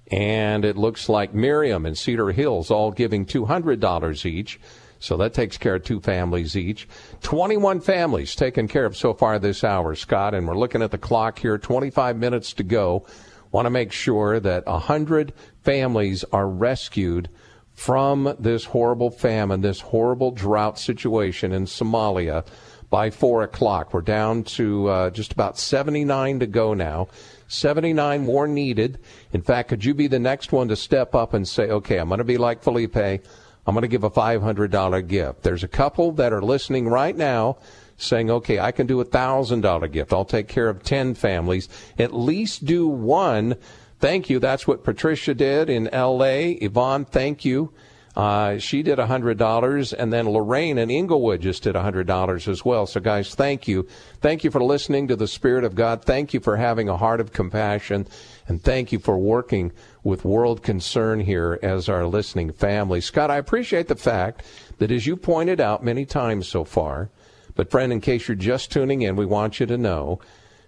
[0.10, 4.60] and it looks like Miriam and Cedar Hills all giving $200 each.
[5.00, 6.88] So that takes care of two families each.
[7.22, 10.98] 21 families taken care of so far this hour, Scott, and we're looking at the
[10.98, 13.06] clock here, 25 minutes to go.
[13.52, 17.30] Want to make sure that 100 families are rescued
[17.78, 22.44] from this horrible famine, this horrible drought situation in Somalia
[22.90, 23.94] by 4 o'clock.
[23.94, 27.08] We're down to uh, just about 79 to go now.
[27.48, 28.98] 79 more needed.
[29.32, 32.08] In fact, could you be the next one to step up and say, okay, I'm
[32.08, 32.98] going to be like Felipe.
[32.98, 35.44] I'm going to give a $500 gift.
[35.44, 37.58] There's a couple that are listening right now
[37.96, 40.14] saying, okay, I can do a $1,000 gift.
[40.14, 41.70] I'll take care of 10 families.
[42.00, 43.56] At least do one
[44.00, 44.40] Thank you.
[44.40, 46.52] That's what Patricia did in L.A.
[46.54, 47.74] Yvonne, thank you.
[48.18, 52.88] Uh, she did $100, and then Lorraine in Inglewood just did $100 as well.
[52.88, 53.88] So, guys, thank you.
[54.22, 56.04] Thank you for listening to the Spirit of God.
[56.04, 58.08] Thank you for having a heart of compassion.
[58.48, 59.72] And thank you for working
[60.04, 63.02] with World Concern here as our listening family.
[63.02, 64.42] Scott, I appreciate the fact
[64.80, 67.12] that, as you pointed out many times so far,
[67.54, 70.20] but friend, in case you're just tuning in, we want you to know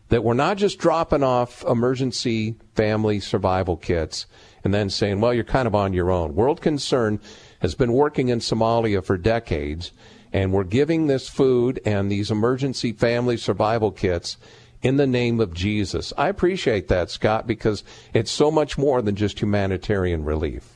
[0.10, 4.26] that we're not just dropping off emergency family survival kits
[4.64, 6.36] and then saying, well, you're kind of on your own.
[6.36, 7.20] World Concern
[7.60, 9.92] has been working in Somalia for decades,
[10.34, 14.38] and we're giving this food and these emergency family survival kits
[14.82, 16.14] in the name of Jesus.
[16.18, 20.68] I appreciate that, Scott, because it's so much more than just humanitarian relief.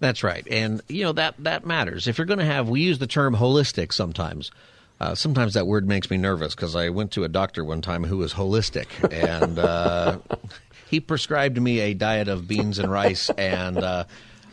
[0.00, 0.46] That's right.
[0.48, 2.06] And, you know, that, that matters.
[2.06, 4.52] If you're going to have, we use the term holistic sometimes.
[5.00, 8.04] Uh, sometimes that word makes me nervous because I went to a doctor one time
[8.04, 10.18] who was holistic, and uh,
[10.90, 14.04] he prescribed me a diet of beans and rice, and uh,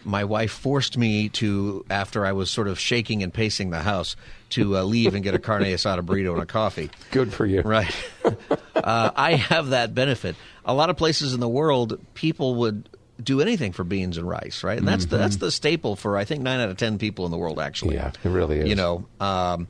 [0.04, 4.16] my wife forced me to, after I was sort of shaking and pacing the house,
[4.52, 6.92] to uh, leave and get a carne asada burrito and a coffee.
[7.12, 7.62] Good for you.
[7.62, 7.94] Right.
[8.76, 10.36] Uh, I have that benefit.
[10.64, 12.88] A lot of places in the world, people would
[13.24, 14.78] do anything for beans and rice, right?
[14.78, 15.12] And that's mm-hmm.
[15.12, 17.60] the, that's the staple for I think nine out of ten people in the world.
[17.60, 18.68] Actually, yeah, it really is.
[18.68, 19.68] You know, um,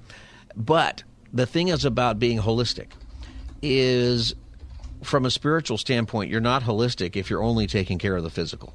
[0.56, 2.88] but the thing is about being holistic
[3.62, 4.36] is
[5.04, 8.74] from a spiritual standpoint, you're not holistic if you're only taking care of the physical.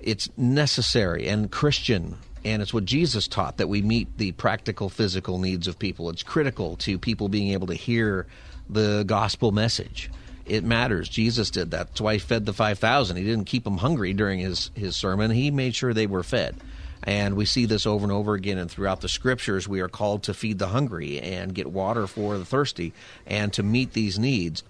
[0.00, 5.38] It's necessary and Christian, and it's what Jesus taught that we meet the practical physical
[5.38, 6.08] needs of people.
[6.10, 8.26] It's critical to people being able to hear
[8.68, 10.10] the gospel message.
[10.46, 11.08] It matters.
[11.08, 11.88] Jesus did that.
[11.88, 13.16] That's why he fed the 5,000.
[13.16, 16.56] He didn't keep them hungry during his, his sermon, he made sure they were fed.
[17.02, 18.58] And we see this over and over again.
[18.58, 22.36] And throughout the scriptures, we are called to feed the hungry and get water for
[22.36, 22.92] the thirsty
[23.26, 24.62] and to meet these needs.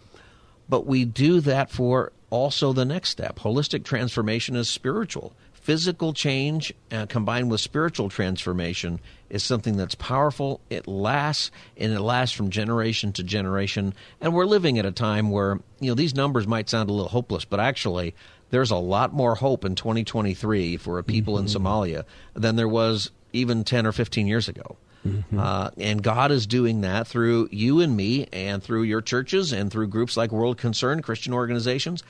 [0.69, 3.41] But we do that for also the next step.
[3.41, 5.35] Holistic transformation is spiritual.
[5.53, 10.61] Physical change uh, combined with spiritual transformation is something that's powerful.
[10.71, 13.95] It lasts, and it lasts from generation to generation.
[14.21, 17.11] And we're living at a time where, you know, these numbers might sound a little
[17.11, 18.15] hopeless, but actually,
[18.51, 21.47] there's a lot more hope in 2023 for people mm-hmm.
[21.47, 24.77] in Somalia than there was even 10 or 15 years ago.
[25.07, 25.39] Mm-hmm.
[25.39, 29.71] Uh, and God is doing that through you and me, and through your churches, and
[29.71, 32.03] through groups like World Concern, Christian organizations.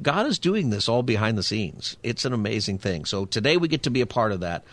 [0.00, 1.96] God is doing this all behind the scenes.
[2.02, 3.04] It's an amazing thing.
[3.04, 4.64] So today we get to be a part of that.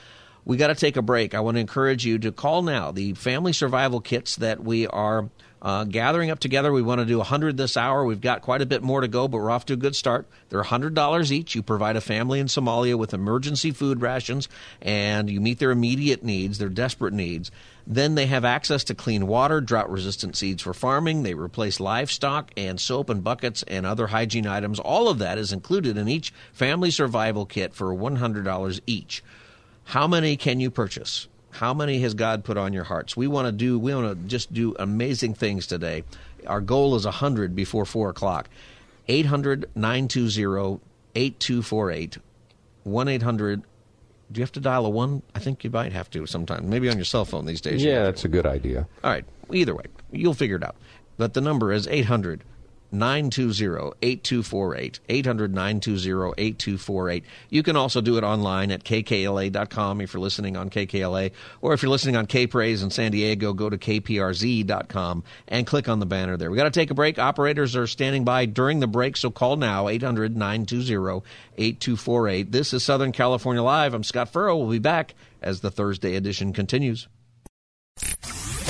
[0.46, 1.36] We got to take a break.
[1.36, 2.92] I want to encourage you to call now.
[2.92, 5.30] The family survival kits that we are
[5.62, 6.72] uh, gathering up together.
[6.72, 8.06] We want to do 100 this hour.
[8.06, 10.28] We've got quite a bit more to go, but we're off to a good start.
[10.50, 11.56] They're $100 each.
[11.56, 14.48] You provide a family in Somalia with emergency food rations,
[14.82, 17.52] and you meet their immediate needs, their desperate needs.
[17.86, 21.24] Then they have access to clean water, drought resistant seeds for farming.
[21.24, 24.80] They replace livestock and soap and buckets and other hygiene items.
[24.80, 29.24] All of that is included in each family survival kit for $100 each.
[29.86, 31.28] How many can you purchase?
[31.52, 33.18] How many has God put on your hearts?
[33.18, 33.80] We want to do.
[33.80, 36.04] We want to just do amazing things today.
[36.48, 38.50] Our goal is hundred before four o'clock.
[39.08, 40.80] 800 920
[41.16, 42.18] 8248
[42.84, 43.64] 1 800
[44.32, 45.24] do you have to dial a one?
[45.34, 46.68] I think you might have to sometimes.
[46.68, 47.84] Maybe on your cell phone these days.
[47.84, 48.88] Yeah, that's a good idea.
[49.04, 49.26] All right.
[49.52, 50.76] Either way, you'll figure it out.
[51.18, 52.44] But the number is 800
[52.92, 55.00] 920 8248.
[55.10, 57.24] 800 920 8248.
[57.50, 61.32] You can also do it online at kkla.com if you're listening on KKLA.
[61.62, 65.90] Or if you're listening on K Praise in San Diego, go to kprz.com and click
[65.90, 66.50] on the banner there.
[66.50, 67.20] we got to take a break.
[67.20, 71.24] Operators are standing by during the break, so call now 800 920
[71.58, 72.52] 8248.
[72.52, 73.94] This is Southern California Live.
[73.94, 74.58] I'm Scott Furrow.
[74.58, 77.08] We'll be back as the Thursday edition continues.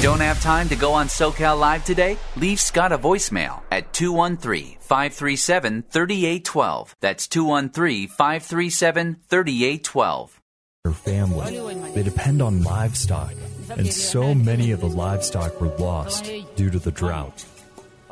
[0.02, 2.18] Don't have time to go on SoCal Live today?
[2.38, 6.96] Leave Scott a voicemail at 213 537 3812.
[7.02, 10.42] That's 213 537 3812.
[10.86, 11.92] Their family.
[11.92, 13.34] They depend on livestock,
[13.72, 17.44] and so many of the livestock were lost due to the drought.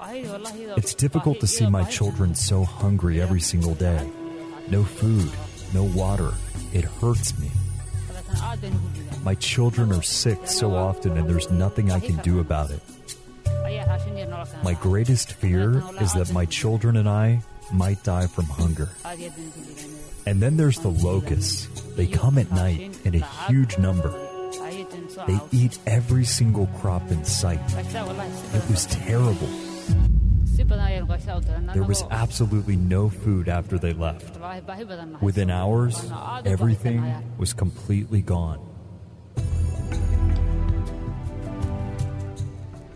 [0.01, 4.11] It's difficult to see my children so hungry every single day.
[4.67, 5.31] No food,
[5.73, 6.33] no water.
[6.73, 7.49] It hurts me.
[9.27, 12.79] My children are sick so often, and there's nothing I can do about it.
[14.63, 17.41] My greatest fear is that my children and I
[17.73, 18.87] might die from hunger.
[20.25, 21.67] And then there's the locusts.
[21.97, 24.11] They come at night in a huge number.
[25.27, 27.59] They eat every single crop in sight.
[27.75, 29.49] It was terrible.
[31.73, 34.39] There was absolutely no food after they left.
[35.21, 36.09] Within hours,
[36.45, 37.03] everything
[37.37, 38.76] was completely gone.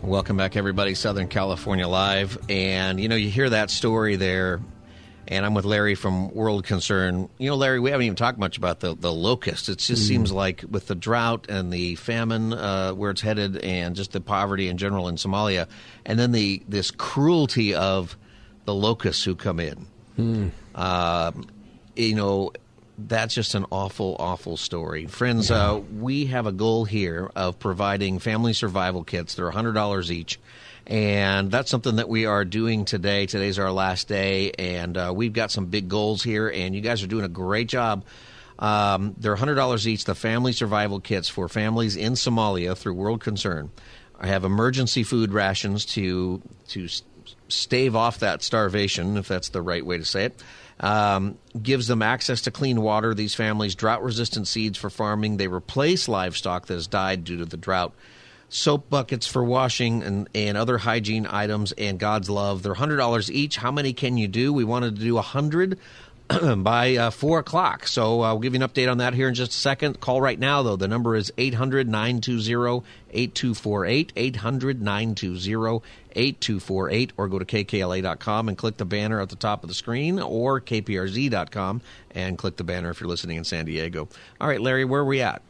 [0.02, 0.96] Welcome back, everybody.
[0.96, 2.36] Southern California Live.
[2.50, 4.60] And, you know, you hear that story there,
[5.28, 7.28] and I'm with Larry from World Concern.
[7.38, 9.68] You know, Larry, we haven't even talked much about the, the locust.
[9.68, 10.08] It just mm.
[10.08, 14.20] seems like with the drought and the famine uh, where it's headed and just the
[14.20, 15.68] poverty in general in Somalia,
[16.04, 18.16] and then the this cruelty of
[18.64, 19.86] the locusts who come in.
[20.18, 20.50] Mm.
[20.74, 21.30] Uh,
[21.94, 22.50] you know,
[23.08, 25.06] that's just an awful, awful story.
[25.06, 29.34] Friends, uh, we have a goal here of providing family survival kits.
[29.34, 30.38] They're $100 each.
[30.86, 33.26] And that's something that we are doing today.
[33.26, 37.02] Today's our last day, and uh, we've got some big goals here, and you guys
[37.04, 38.04] are doing a great job.
[38.58, 43.70] Um, they're $100 each, the family survival kits for families in Somalia through World Concern.
[44.18, 46.88] I have emergency food rations to, to
[47.48, 50.42] stave off that starvation, if that's the right way to say it
[50.80, 53.14] um, gives them access to clean water.
[53.14, 55.36] These families drought resistant seeds for farming.
[55.36, 57.94] They replace livestock that has died due to the drought.
[58.48, 62.62] Soap buckets for washing and, and other hygiene items and God's love.
[62.62, 63.56] They're $100 each.
[63.56, 64.52] How many can you do?
[64.52, 65.78] We wanted to do 100
[66.58, 67.86] by uh, 4 o'clock.
[67.86, 70.00] So uh, I'll give you an update on that here in just a second.
[70.00, 70.76] Call right now, though.
[70.76, 74.12] The number is 800 920 8248.
[74.16, 75.82] 800 920
[76.14, 77.12] 8248.
[77.16, 80.60] Or go to kkla.com and click the banner at the top of the screen or
[80.60, 84.08] kprz.com and click the banner if you're listening in San Diego.
[84.40, 85.42] All right, Larry, where are we at?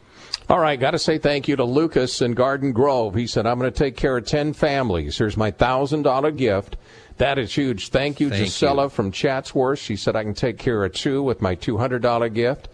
[0.48, 3.14] All right, got to say thank you to Lucas in Garden Grove.
[3.14, 5.16] He said, I'm going to take care of 10 families.
[5.16, 6.76] Here's my $1,000 gift.
[7.18, 7.88] That is huge.
[7.90, 8.88] Thank you, Thank Gisela you.
[8.88, 9.78] from Chatsworth.
[9.78, 12.68] She said I can take care of two with my $200 gift.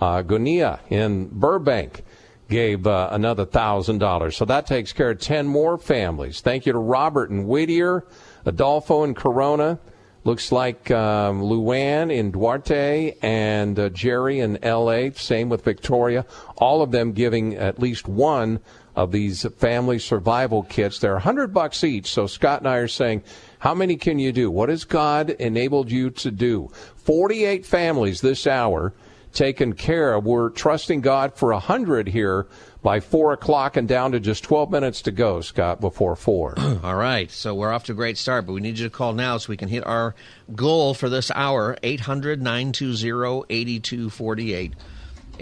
[0.00, 2.04] Uh, Gunia in Burbank
[2.48, 4.34] gave uh, another $1,000.
[4.34, 6.40] So that takes care of 10 more families.
[6.40, 8.04] Thank you to Robert and Whittier,
[8.44, 9.78] Adolfo and Corona.
[10.24, 15.10] Looks like um, Luann in Duarte and uh, Jerry in LA.
[15.14, 16.24] Same with Victoria.
[16.58, 18.60] All of them giving at least one
[18.94, 20.98] of these family survival kits.
[20.98, 22.10] They're 100 bucks each.
[22.10, 23.22] So Scott and I are saying
[23.58, 24.50] how many can you do?
[24.50, 26.70] What has God enabled you to do?
[26.96, 28.92] 48 families this hour
[29.32, 30.24] taken care of.
[30.24, 32.46] We're trusting God for 100 here
[32.82, 36.54] by 4 o'clock and down to just 12 minutes to go, Scott, before 4.
[36.82, 37.30] All right.
[37.30, 39.50] So we're off to a great start, but we need you to call now so
[39.50, 40.14] we can hit our
[40.54, 44.74] goal for this hour 800 920 8248.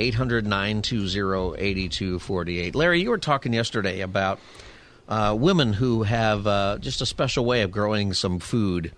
[0.01, 2.75] 800 920 8248.
[2.75, 4.41] Larry, you were talking yesterday about
[5.09, 8.93] uh, women who have uh, just a special way of growing some food.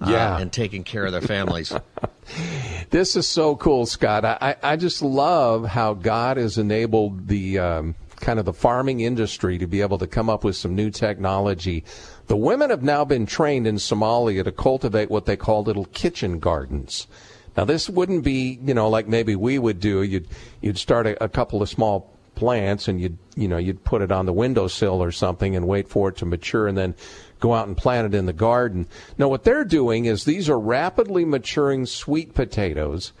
[0.00, 0.38] Uh, yeah.
[0.38, 1.72] and taking care of their families.
[2.90, 4.24] this is so cool, Scott.
[4.24, 9.58] I, I just love how God has enabled the um, kind of the farming industry
[9.58, 11.84] to be able to come up with some new technology.
[12.26, 16.40] The women have now been trained in Somalia to cultivate what they call little kitchen
[16.40, 17.06] gardens.
[17.56, 20.02] Now, this wouldn't be, you know, like maybe we would do.
[20.02, 20.28] You'd
[20.60, 24.10] you'd start a, a couple of small plants and you'd you know you'd put it
[24.10, 26.94] on the windowsill or something and wait for it to mature and then
[27.40, 28.86] go out and plant it in the garden.
[29.18, 33.12] Now, what they're doing is these are rapidly maturing sweet potatoes,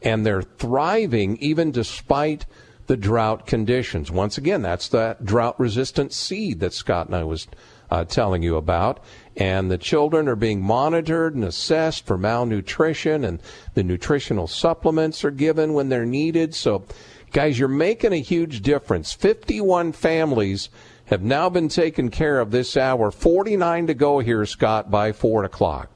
[0.00, 2.46] and they're thriving even despite
[2.86, 4.10] the drought conditions.
[4.10, 7.48] Once again, that's that drought resistant seed that Scott and I was
[7.94, 8.98] uh, telling you about.
[9.36, 13.40] And the children are being monitored and assessed for malnutrition, and
[13.74, 16.54] the nutritional supplements are given when they're needed.
[16.54, 16.84] So,
[17.32, 19.12] guys, you're making a huge difference.
[19.12, 20.70] 51 families
[21.06, 23.10] have now been taken care of this hour.
[23.10, 25.88] 49 to go here, Scott, by 4 o'clock.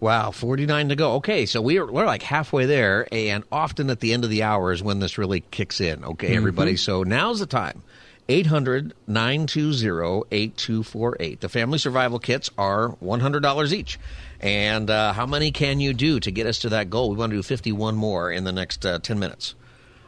[0.00, 1.12] Wow, 49 to go.
[1.14, 4.72] Okay, so we're, we're like halfway there, and often at the end of the hour
[4.72, 6.04] is when this really kicks in.
[6.04, 6.36] Okay, mm-hmm.
[6.36, 6.76] everybody.
[6.76, 7.82] So now's the time.
[8.30, 11.40] 800 920 8248.
[11.40, 13.98] The family survival kits are $100 each.
[14.40, 17.10] And uh, how many can you do to get us to that goal?
[17.10, 19.56] We want to do 51 more in the next uh, 10 minutes.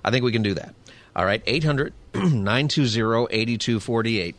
[0.05, 0.73] I think we can do that.
[1.17, 4.37] All right, 800 920 8248.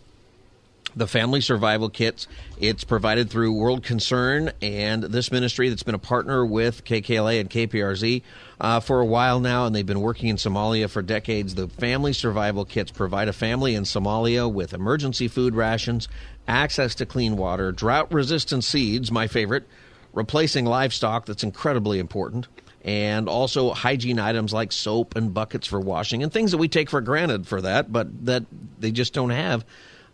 [0.96, 2.28] The Family Survival Kits.
[2.60, 7.50] It's provided through World Concern and this ministry that's been a partner with KKLA and
[7.50, 8.22] KPRZ
[8.64, 11.54] uh, for a while now, and they've been working in Somalia for decades.
[11.54, 16.08] The Family Survival Kits provide a family in Somalia with emergency food rations,
[16.48, 19.68] access to clean water, drought resistant seeds, my favorite,
[20.14, 22.48] replacing livestock that's incredibly important
[22.86, 26.90] and also hygiene items like soap and buckets for washing and things that we take
[26.90, 28.46] for granted for that, but that
[28.80, 29.66] they just don't have.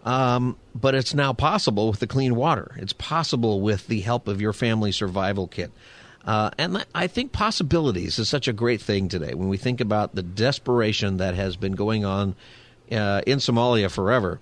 [0.05, 2.71] Um, but it's now possible with the clean water.
[2.77, 5.71] It's possible with the help of your family survival kit.
[6.25, 10.15] Uh, and I think possibilities is such a great thing today when we think about
[10.15, 12.35] the desperation that has been going on
[12.91, 14.39] uh, in Somalia forever.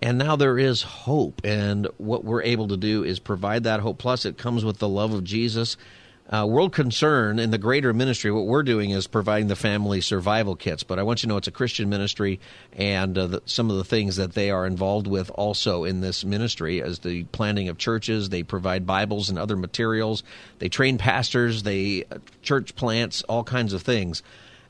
[0.00, 1.40] And now there is hope.
[1.44, 3.98] And what we're able to do is provide that hope.
[3.98, 5.76] Plus, it comes with the love of Jesus
[6.30, 10.56] uh, World Concern in the greater ministry, what we're doing is providing the family survival
[10.56, 10.82] kits.
[10.82, 12.40] But I want you to know it's a Christian ministry,
[12.72, 16.24] and uh, the, some of the things that they are involved with also in this
[16.24, 18.28] ministry is the planting of churches.
[18.28, 20.22] They provide Bibles and other materials.
[20.58, 21.64] They train pastors.
[21.64, 24.22] They uh, church plants, all kinds of things.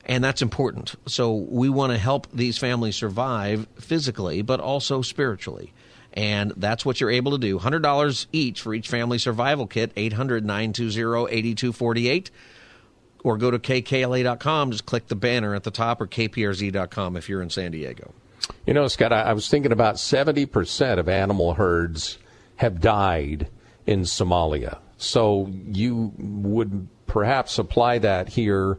[0.05, 0.95] And that's important.
[1.07, 5.71] So we want to help these families survive physically, but also spiritually.
[6.13, 7.59] And that's what you're able to do.
[7.59, 12.31] $100 each for each family survival kit, 800 920 8248.
[13.23, 17.41] Or go to kkla.com, just click the banner at the top, or kprz.com if you're
[17.41, 18.13] in San Diego.
[18.65, 22.17] You know, Scott, I was thinking about 70% of animal herds
[22.57, 23.47] have died
[23.87, 24.79] in Somalia.
[24.97, 28.77] So you would perhaps apply that here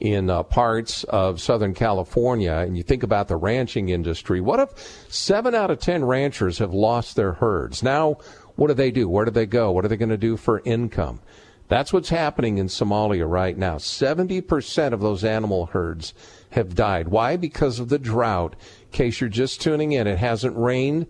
[0.00, 5.06] in uh, parts of Southern California, and you think about the ranching industry, what if
[5.08, 7.82] seven out of ten ranchers have lost their herds?
[7.82, 8.18] Now,
[8.56, 9.08] what do they do?
[9.08, 9.72] Where do they go?
[9.72, 11.20] What are they going to do for income?
[11.68, 13.76] That's what's happening in Somalia right now.
[13.76, 16.14] 70% of those animal herds
[16.50, 17.08] have died.
[17.08, 17.36] Why?
[17.36, 18.54] Because of the drought.
[18.84, 21.06] In case you're just tuning in, it hasn't rained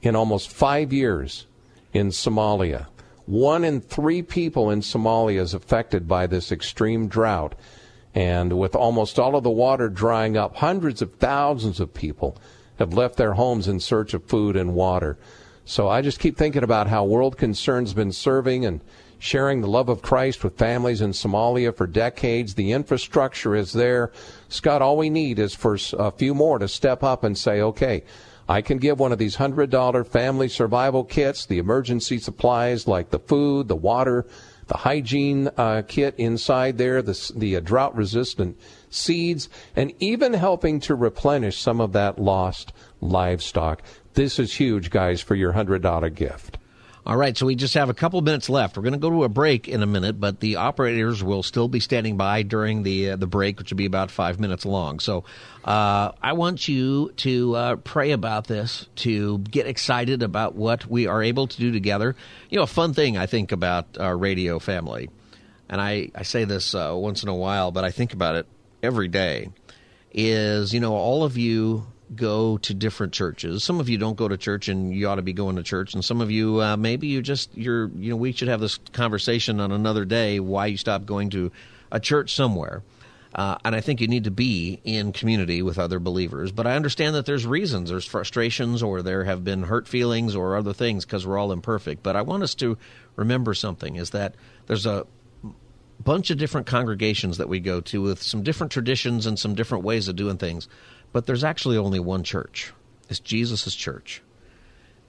[0.00, 1.46] in almost five years
[1.92, 2.86] in Somalia.
[3.26, 7.54] One in three people in Somalia is affected by this extreme drought.
[8.14, 12.36] And with almost all of the water drying up, hundreds of thousands of people
[12.78, 15.16] have left their homes in search of food and water.
[15.64, 18.82] So I just keep thinking about how World Concern's been serving and
[19.18, 22.54] sharing the love of Christ with families in Somalia for decades.
[22.54, 24.10] The infrastructure is there.
[24.48, 28.02] Scott, all we need is for a few more to step up and say, okay,
[28.48, 33.20] I can give one of these $100 family survival kits, the emergency supplies like the
[33.20, 34.26] food, the water,
[34.66, 38.58] the hygiene uh, kit inside there, the, the uh, drought resistant
[38.90, 43.82] seeds, and even helping to replenish some of that lost livestock.
[44.14, 46.58] This is huge, guys, for your $100 gift.
[47.04, 48.76] All right, so we just have a couple minutes left.
[48.76, 51.66] We're going to go to a break in a minute, but the operators will still
[51.66, 55.00] be standing by during the uh, the break, which will be about five minutes long.
[55.00, 55.24] So,
[55.64, 61.08] uh, I want you to uh, pray about this, to get excited about what we
[61.08, 62.14] are able to do together.
[62.50, 65.10] You know, a fun thing I think about our radio family,
[65.68, 68.46] and I I say this uh, once in a while, but I think about it
[68.80, 69.50] every day.
[70.12, 71.84] Is you know all of you
[72.16, 73.64] go to different churches.
[73.64, 75.94] Some of you don't go to church, and you ought to be going to church.
[75.94, 78.78] And some of you, uh, maybe you just you're you know we should have this
[78.92, 81.50] conversation on another day why you stopped going to
[81.90, 82.82] a church somewhere.
[83.34, 86.52] Uh, and I think you need to be in community with other believers.
[86.52, 90.56] But I understand that there's reasons, there's frustrations, or there have been hurt feelings or
[90.56, 92.02] other things because we're all imperfect.
[92.02, 92.76] But I want us to
[93.16, 94.34] remember something is that
[94.66, 95.06] there's a
[96.02, 99.84] bunch of different congregations that we go to with some different traditions and some different
[99.84, 100.68] ways of doing things.
[101.12, 102.72] But there's actually only one church.
[103.08, 104.22] It's Jesus' church.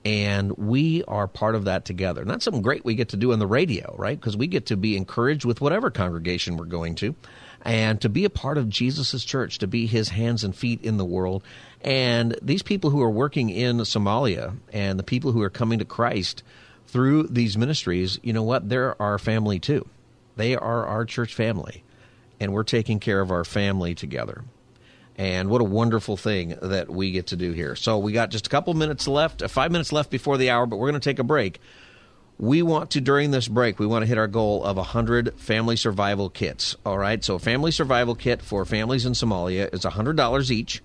[0.06, 2.22] And we are part of that together.
[2.22, 4.20] And that's something great we get to do on the radio, right?
[4.20, 7.16] Because we get to be encouraged with whatever congregation we're going to
[7.62, 10.98] and to be a part of Jesus' church, to be his hands and feet in
[10.98, 11.44] the world.
[11.82, 15.86] And these people who are working in Somalia and the people who are coming to
[15.86, 16.44] Christ
[16.88, 18.68] through these ministries, you know what?
[18.68, 19.88] They're our family too.
[20.36, 21.84] They are our church family.
[22.42, 24.44] And we're taking care of our family together.
[25.24, 27.78] And what a wonderful thing that we get to do here.
[27.78, 30.66] So we got just a couple minutes left, uh, five minutes left before the hour,
[30.66, 31.62] but we're going to take a break.
[32.40, 35.78] We want to, during this break, we want to hit our goal of 100 family
[35.78, 36.76] survival kits.
[36.86, 37.24] All right.
[37.24, 40.84] So a family survival kit for families in Somalia is $100 each.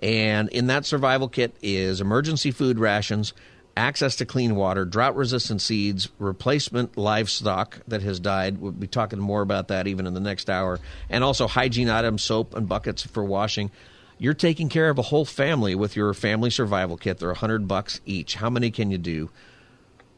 [0.00, 3.32] And in that survival kit is emergency food rations,
[3.78, 8.58] access to clean water, drought resistant seeds, replacement livestock that has died.
[8.58, 12.22] We'll be talking more about that even in the next hour, and also hygiene items,
[12.22, 13.70] soap, and buckets for washing.
[14.18, 17.18] You're taking care of a whole family with your family survival kit.
[17.18, 18.34] They're 100 bucks each.
[18.34, 19.30] How many can you do?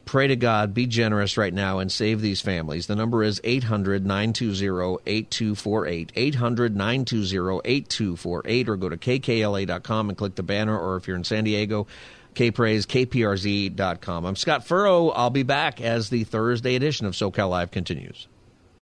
[0.05, 2.87] Pray to God, be generous right now and save these families.
[2.87, 6.11] The number is 800 920 8248.
[6.15, 11.23] 800 920 8248, or go to kkla.com and click the banner, or if you're in
[11.23, 11.85] San Diego,
[12.33, 14.25] kpraise, kprz.com.
[14.25, 15.11] I'm Scott Furrow.
[15.15, 18.27] I'll be back as the Thursday edition of SoCal Live continues.